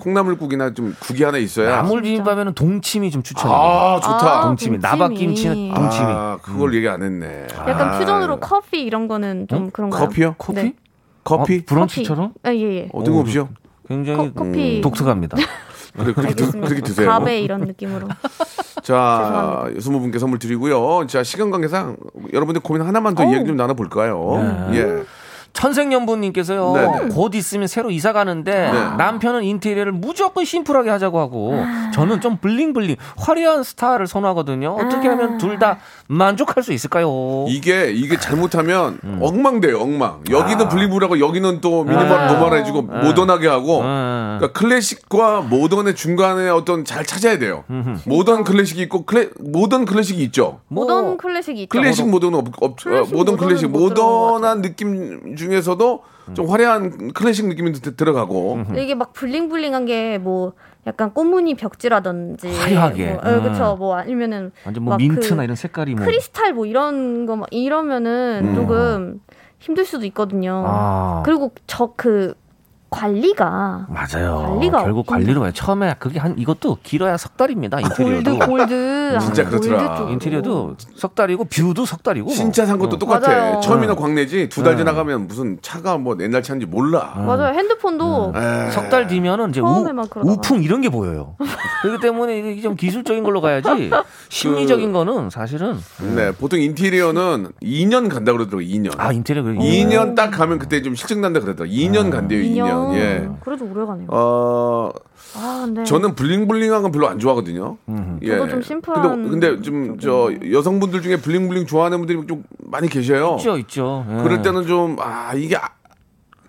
[0.00, 1.76] 콩나물국이나 좀 국이 하나 있어야.
[1.76, 3.56] 나물 비빔밥에는 동치미 좀 추천해요.
[3.56, 4.38] 아, 좋다.
[4.40, 6.06] 아, 동치미, 나박김치는 동치미.
[6.06, 7.46] 아, 그걸 얘기 안 했네.
[7.66, 7.98] 약간 아.
[7.98, 10.04] 퓨전으로 커피 이런 거는 좀 그런가요?
[10.04, 10.34] 커피요?
[10.38, 10.62] 커피?
[10.62, 10.74] 네.
[11.24, 11.56] 커피?
[11.58, 12.34] 어, 브런치처럼?
[12.42, 12.88] 아, 예, 예.
[12.92, 13.48] 어, 뜬금없이요?
[13.88, 14.80] 굉장히 커, 커피.
[14.80, 15.36] 독특합니다.
[15.96, 16.50] 그래, 그렇게, 드.
[16.52, 17.08] 그렇게 드세요.
[17.08, 18.08] 밥에 이런 느낌으로.
[18.82, 21.06] 자, 스무 분께 선물 드리고요.
[21.06, 21.96] 자, 시간 관계상
[22.32, 23.32] 여러분들 고민 하나만 더 오.
[23.32, 24.68] 이야기 좀 나눠볼까요?
[24.74, 25.02] 예.
[25.56, 26.72] 천생연분님께서요.
[26.72, 27.08] 네네.
[27.14, 28.96] 곧 있으면 새로 이사 가는데 네.
[28.98, 31.54] 남편은 인테리어를 무조건 심플하게 하자고 하고
[31.94, 34.76] 저는 좀 bling bling 화려한 스타일을 선호하거든요.
[34.78, 37.46] 어떻게 하면 둘 다 만족할 수 있을까요?
[37.48, 40.20] 이게, 이게 잘못하면 엉망돼요, 엉망.
[40.30, 40.68] 여기는 아.
[40.68, 42.32] bling bling하고 여기는 또 미니멀, 맞아요.
[42.34, 43.80] normal해지고 모던하게 하고.
[43.80, 44.36] 음.
[44.38, 47.64] 그러니까 클래식과 모던의 중간에 어떤 잘 찾아야 돼요.
[48.04, 50.60] 모던 클래식이 있고 클래, 모던 클래식이 있죠.
[50.68, 51.68] 뭐, 모던 클래식이 있죠.
[51.70, 56.02] 클래식 모던은 없, 없 클래식 어, 모던 클래식 모던한 느낌 중 에서도
[56.34, 60.52] 좀 화려한 클래식 느낌이 드- 들어가고 이게 막 bling bling한 게 뭐
[60.86, 63.06] 약간 꽃무늬 벽지라든지 화려하게.
[63.12, 63.42] 뭐, 어, 음.
[63.42, 67.48] 그쵸 뭐 아니면은 완전 뭐막 민트나 그 이런 색깔이 뭐 크리스탈 뭐 이런 거 막
[67.50, 69.20] 이러면은 조금
[69.58, 70.62] 힘들 수도 있거든요.
[70.66, 71.22] 아.
[71.24, 72.34] 그리고 저 그
[72.88, 74.38] 관리가 맞아요.
[74.46, 75.18] 관리가 결국 없군요.
[75.18, 75.52] 관리로 봐요.
[75.52, 77.80] 처음에 그게 한 이것도 길어야 석 달입니다.
[77.80, 78.38] 인테리어도.
[78.38, 79.94] 골드 골드 진짜 아, 그렇더라.
[79.98, 80.12] 골드.
[80.12, 82.30] 인테리어도 석 달이고 view도 석 달이고.
[82.30, 82.98] 진짜 산 것도 어.
[82.98, 83.28] 똑같아.
[83.28, 83.60] 맞아요.
[83.60, 87.14] 처음이나 광내지 두 달 지나가면 무슨 차가 뭐 옛날 차인지 몰라.
[87.26, 88.70] 맞아요 핸드폰도 에이.
[88.72, 89.86] 석달 뒤면은 이제 우.
[90.24, 91.36] 우풍 이런 게 보여요.
[91.82, 93.90] 그렇기 때문에 이게 좀 기술적인 걸로 가야지
[94.28, 95.76] 심리적인 거는 사실은
[96.16, 98.60] 네, 보통 인테리어는 2년 간다 그러더라고.
[98.62, 98.92] 2년.
[98.98, 101.72] 아 인테리어 그 2년 딱 가면 그때 좀 싫증 난다 그러더라고.
[101.72, 102.40] 2년 간대요.
[102.42, 102.75] 2년.
[102.76, 102.94] 2년.
[102.94, 103.28] 예.
[103.40, 104.08] 그래도 오래 가네요.
[104.10, 104.90] 어,
[105.36, 107.76] 아 근데 저는 bling bling한 건 별로 안 좋아하거든요.
[108.22, 108.36] 예.
[108.36, 112.88] 저도 좀 심플한 근데, 근데 좀 저 여성분들 중에 bling bling 좋아하는 분들이 좀 많이
[112.88, 113.36] 계셔요.
[113.38, 114.04] 있죠 있죠.
[114.10, 114.22] 예.
[114.22, 115.70] 그럴 때는 좀, 아, 이게 아-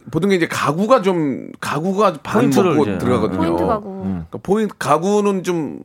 [0.10, 3.40] 보통 이제 가구가 좀 가구가 반 포인트를 먹고 이제, 들어가거든요.
[3.42, 4.00] 포인트 가구.
[4.04, 5.80] 그러니까 포인트 가구는 좀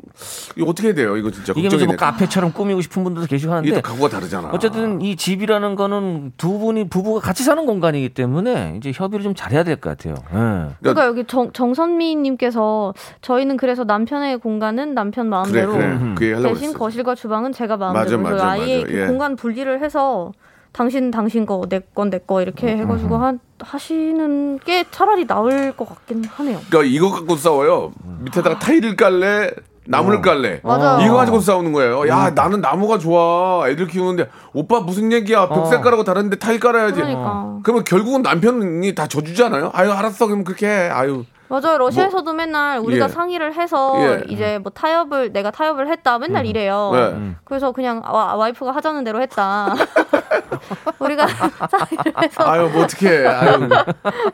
[0.57, 1.17] 이거 어떻게 해야 돼요?
[1.17, 1.87] 이거 진짜 이게 무슨.
[1.87, 4.51] 뭐 카페처럼 꾸미고 싶은 분들도 계시고 이게 또 하는데 가구가 다르잖아.
[4.53, 9.65] 어쨌든 이 집이라는 거는 두 분이 부부가 같이 사는 공간이기 때문에 이제 협의를 좀 잘해야
[9.65, 10.15] 될 것 같아요.
[10.33, 10.75] 예.
[10.81, 16.55] 그러니까 여기 정, 정선미님께서 저희는 그래서 남편의 공간은 남편 그래 마음대로 그래 그 얘기 하려고
[16.55, 16.73] 대신.
[16.73, 18.71] 거실과 주방은 제가 맞아, 마음대로 맞아, 그래서 아예 맞아.
[18.91, 19.07] 이렇게 예.
[19.07, 20.33] 공간 분리를 해서
[20.73, 25.89] 당신 당신 거 내 건 내 거 이렇게 해가지고 하, 하시는 게 차라리 나을 것
[25.89, 26.59] 같긴 하네요.
[26.69, 27.93] 그러니까 이거 갖고 싸워요.
[28.21, 29.51] 밑에다가 타일을 깔래,
[29.87, 30.61] 나무를 깔래.
[30.63, 31.05] 맞아요.
[31.05, 32.09] 이거 가지고 싸우는 거예요.
[32.09, 33.69] 야, 나는 나무가 좋아.
[33.69, 35.49] 애들 키우는데 오빠 무슨 얘기야?
[35.49, 35.67] 벽 어.
[35.67, 36.95] 색깔하고 다른데 타일 깔아야지.
[37.01, 37.59] 그러니까.
[37.63, 39.71] 그러면 결국은 남편이 다 져주잖아요.
[39.75, 40.27] 아유, 알았어.
[40.27, 40.89] 그럼 그렇게 해.
[40.89, 41.25] 아유.
[41.53, 41.77] 맞아요.
[41.77, 43.09] 러시아에서도 맨날 우리가 예.
[43.09, 44.25] 상의를 해서 예.
[44.29, 46.91] 이제 뭐 타협을 내가 타협을 했다 맨날 이래요.
[46.95, 47.35] 네.
[47.45, 49.75] 그래서 그냥 와, 와이프가 하자는 대로 했다.
[50.99, 51.27] 우리가
[51.69, 53.27] 상의를 해서 아유, 뭐 어떡해.
[53.27, 53.69] 아유.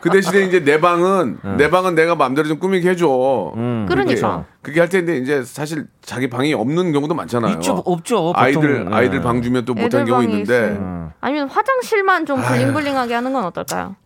[0.01, 3.53] 그 대신에 이제 내 방은, 내 방은 내가 마음대로 좀 꾸미게 해줘.
[3.57, 3.87] 음.
[3.89, 4.45] 그러니까.
[4.63, 7.55] 그게 할 텐데 이제 사실 자기 방이 없는 경우도 많잖아요.
[7.55, 8.27] 있죠, 없죠.
[8.27, 8.43] 보통.
[8.43, 8.95] 아이들, 예.
[8.95, 10.43] 아이들 방 주면 또 애들 경우 있는데.
[10.43, 11.13] 있어요.
[11.21, 13.97] 아니면 화장실만 좀 블링블링하게 하는 건 어떨까요?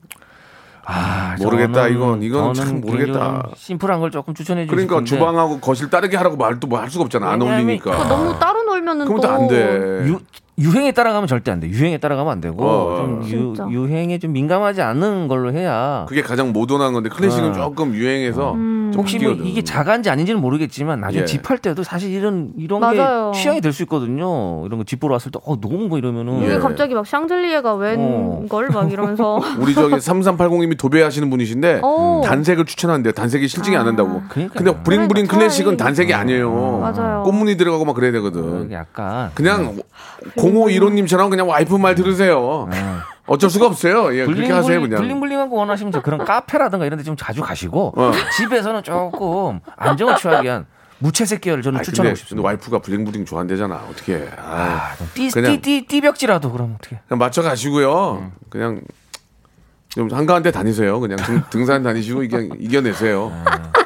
[0.84, 1.84] 아, 모르겠다.
[1.84, 3.48] 저는- 이건- 이건 참 모르겠다.
[3.56, 7.04] 심플한 걸 조금 추천해 주고 그러니까 싶은데 주방하고 거실 다르게 하라고 말도 뭐 할 수가
[7.04, 7.30] 없잖아.
[7.30, 7.90] 안 어울리니까.
[7.90, 10.04] 그거 너무 따로 놀면은 그러면 또또안 돼.
[10.08, 10.18] 유,
[10.58, 11.68] 유행에 따라가면 절대 안 돼.
[11.68, 13.66] 유행에 따라가면 안 되고 어, 좀 진짜.
[13.70, 17.52] 유, 유행에 좀 민감하지 않은 걸로 해야 그게 가장 모던한 건데 클래식은 어.
[17.52, 18.81] 조금 유행해서 음.
[18.92, 19.32] 좀 혹시 뭐.
[19.32, 21.26] 이게 자가인지 아닌지는 모르겠지만 나중에 예.
[21.26, 23.30] 집할 때도 사실 이런 이런 맞아요.
[23.34, 24.64] 게 취향이 될 수 있거든요.
[24.66, 26.58] 이런 거 집 보러 왔을 때 어 너무 뭐 이러면은 이게 예.
[26.58, 27.76] 갑자기 막 샹들리에가 어.
[27.76, 32.20] 웬걸 막 이러면서 우리 저기 3380님이 도배하시는 분이신데 오.
[32.24, 33.12] 단색을 추천한대요.
[33.12, 34.22] 단색이 실증이 안 난다고.
[34.28, 34.50] 그러니까요.
[34.56, 36.78] 근데 브링브링 그러니까 클래식은 단색이 아니에요.
[36.78, 37.22] 맞아요.
[37.24, 38.66] 꽃무늬 들어가고 막 그래야 되거든.
[38.66, 39.76] 이게 약간 그냥
[40.36, 42.68] 0515님처럼 그냥 와이프 말 들으세요.
[43.26, 44.14] 어쩔 수가 없어요.
[44.16, 45.00] 예, 그렇게 하세요 그냥.
[45.00, 48.12] 블링블링한 거 원하시면 저 그런 카페라든가 이런 데 좀 자주 가시고 어.
[48.36, 50.66] 집에서는 조금 안정을 취하기 위한
[50.98, 52.42] 무채색 계열을 저는 아니, 추천하고 근데, 싶습니다.
[52.42, 53.74] 근데 와이프가 블링블링 좋아한대잖아.
[53.90, 54.28] 어떻게 해.
[54.38, 58.18] 아, 띠, 그냥- 띠, 띠, 띠 벽지라도 그럼 어떻게 그냥 맞춰 가시고요.
[58.22, 58.32] 음.
[58.48, 58.80] 그냥
[59.88, 61.00] 좀 한가한 데 다니세요.
[61.00, 63.32] 그냥 등, 등산 다니시고 이겨, 이겨내세요.
[63.44, 63.81] 근데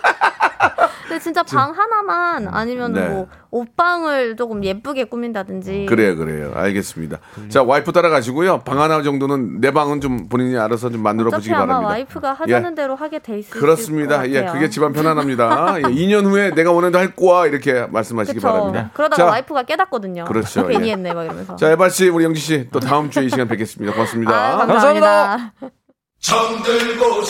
[1.27, 3.09] 진짜 방 하나만 아니면 네.
[3.09, 6.53] 뭐 옷방을 조금 예쁘게 꾸민다든지 그래요, 그래요.
[6.55, 7.18] 알겠습니다.
[7.49, 8.61] 자, 와이프 따라가시고요.
[8.61, 11.89] 방 하나 정도는 내 방은 좀 본인이 알아서 좀 만들어 보시기 아마 바랍니다.
[11.89, 12.74] 와이프가 하자는 예.
[12.77, 14.18] 대로 하게 돼 있을 그렇습니다.
[14.18, 14.53] 것 예, 같아요.
[14.53, 15.79] 그게 집안 편안합니다.
[15.79, 18.47] 예, 2년 후에 내가 대로 할 거야 이렇게 말씀하시기 그쵸.
[18.47, 18.91] 바랍니다.
[18.95, 20.27] 그러다가 자, 와이프가 깨닫거든요.
[20.27, 20.93] 그렇죠, 괜히 예.
[20.93, 21.57] 했네 막 이러면서.
[21.57, 23.93] 자, 에바 씨, 우리 영지 씨, 또 다음 주에 이 시간 뵙겠습니다.
[23.95, 24.62] 고맙습니다.
[24.62, 25.53] 아, 감사합니다.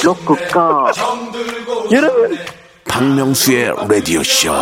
[0.05, 0.92] 로쿠꺼
[1.92, 2.36] 여러분
[2.89, 4.53] 박명수의 라디오 쇼.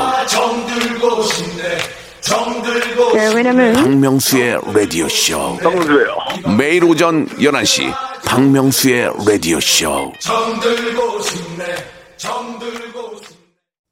[3.14, 5.56] 네, 왜냐면 박명수의 라디오 쇼.
[5.58, 6.16] 박명수예요.
[6.56, 7.92] 매일 오전 11시
[8.24, 10.12] 박명수의 라디오 쇼.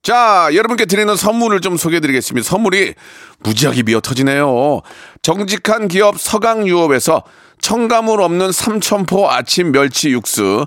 [0.02, 2.48] 자, 여러분께 드리는 선물을 좀 소개해 드리겠습니다.
[2.48, 2.94] 선물이
[3.40, 4.80] 무지하게 미어 터지네요.
[5.22, 7.22] 정직한 기업 서강유업에서
[7.60, 10.66] 첨가물 없는 삼천포 아침 멸치 육수,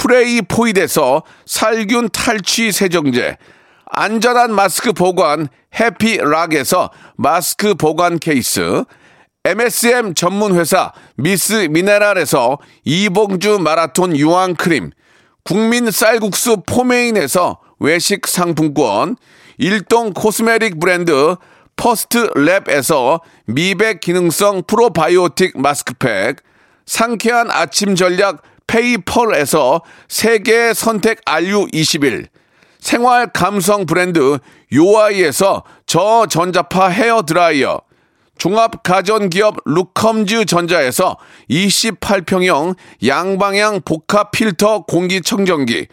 [0.00, 3.36] 프레이 포이드에서 살균 탈취 세정제,
[3.84, 5.48] 안전한 마스크 보관
[5.78, 8.84] 해피락에서 마스크 보관 케이스,
[9.44, 14.90] MSM 전문 회사 미스 미네랄에서 이봉주 마라톤 유황 크림,
[15.44, 19.16] 국민 쌀국수 포메인에서 외식 상품권,
[19.58, 21.36] 일동 코스메틱 브랜드
[21.76, 26.36] 퍼스트 랩에서 미백 기능성 프로바이오틱 마스크팩,
[26.86, 28.40] 상쾌한 아침 전략
[28.70, 32.28] 페이펄에서 세계 선택 RU21,
[32.78, 34.38] 생활 감성 브랜드
[34.72, 37.80] 요아이에서 저전자파 헤어 드라이어,
[38.38, 41.16] 종합 가전기업 루컴즈 전자에서
[41.50, 45.88] 28평형 양방향 복합 필터 공기청정기,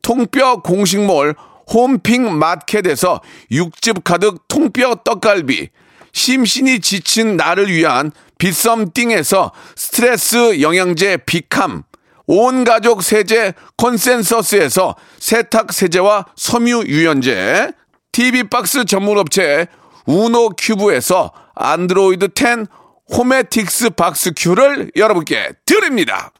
[0.00, 1.34] 통뼈 공식몰
[1.70, 3.20] 홈핑 마켓에서
[3.50, 5.68] 육즙 가득 통뼈 떡갈비,
[6.14, 11.84] 심신이 지친 나를 위한 비썸띵에서 스트레스 영양제 비캄,
[12.34, 17.72] 온 가족 세제 컨센서스에서 세탁 세제와 섬유 유연제,
[18.10, 19.66] TV 박스 전문 업체
[20.06, 22.68] 우노 큐브에서 안드로이드 10
[23.14, 26.32] 호메틱스 박스 큐를 여러분께 드립니다.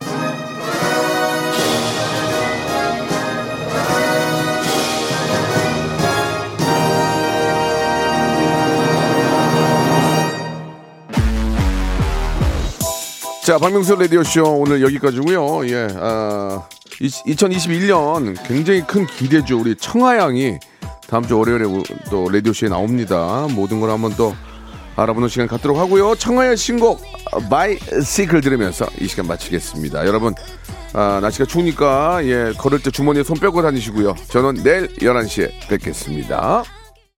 [13.43, 16.63] 자, 박명수 라디오쇼 오늘 여기까지고요 예, 아,
[17.01, 19.59] 2021년 굉장히 큰 기대죠.
[19.59, 20.61] 우리 청하양이
[21.09, 21.65] 다음 주 월요일에
[22.09, 23.49] 또 라디오쇼에 나옵니다.
[23.51, 24.37] 모든 걸 한번 또
[24.95, 26.15] 알아보는 시간 갖도록 하고요.
[26.15, 27.03] 청하의 신곡
[27.51, 30.07] Bicycle 들으면서 이 시간 마치겠습니다.
[30.07, 30.35] 여러분
[30.93, 34.15] 아, 날씨가 추우니까 예 걸을 때 주머니에 손 빼고 다니시고요.
[34.29, 36.63] 저는 내일 11시에 뵙겠습니다.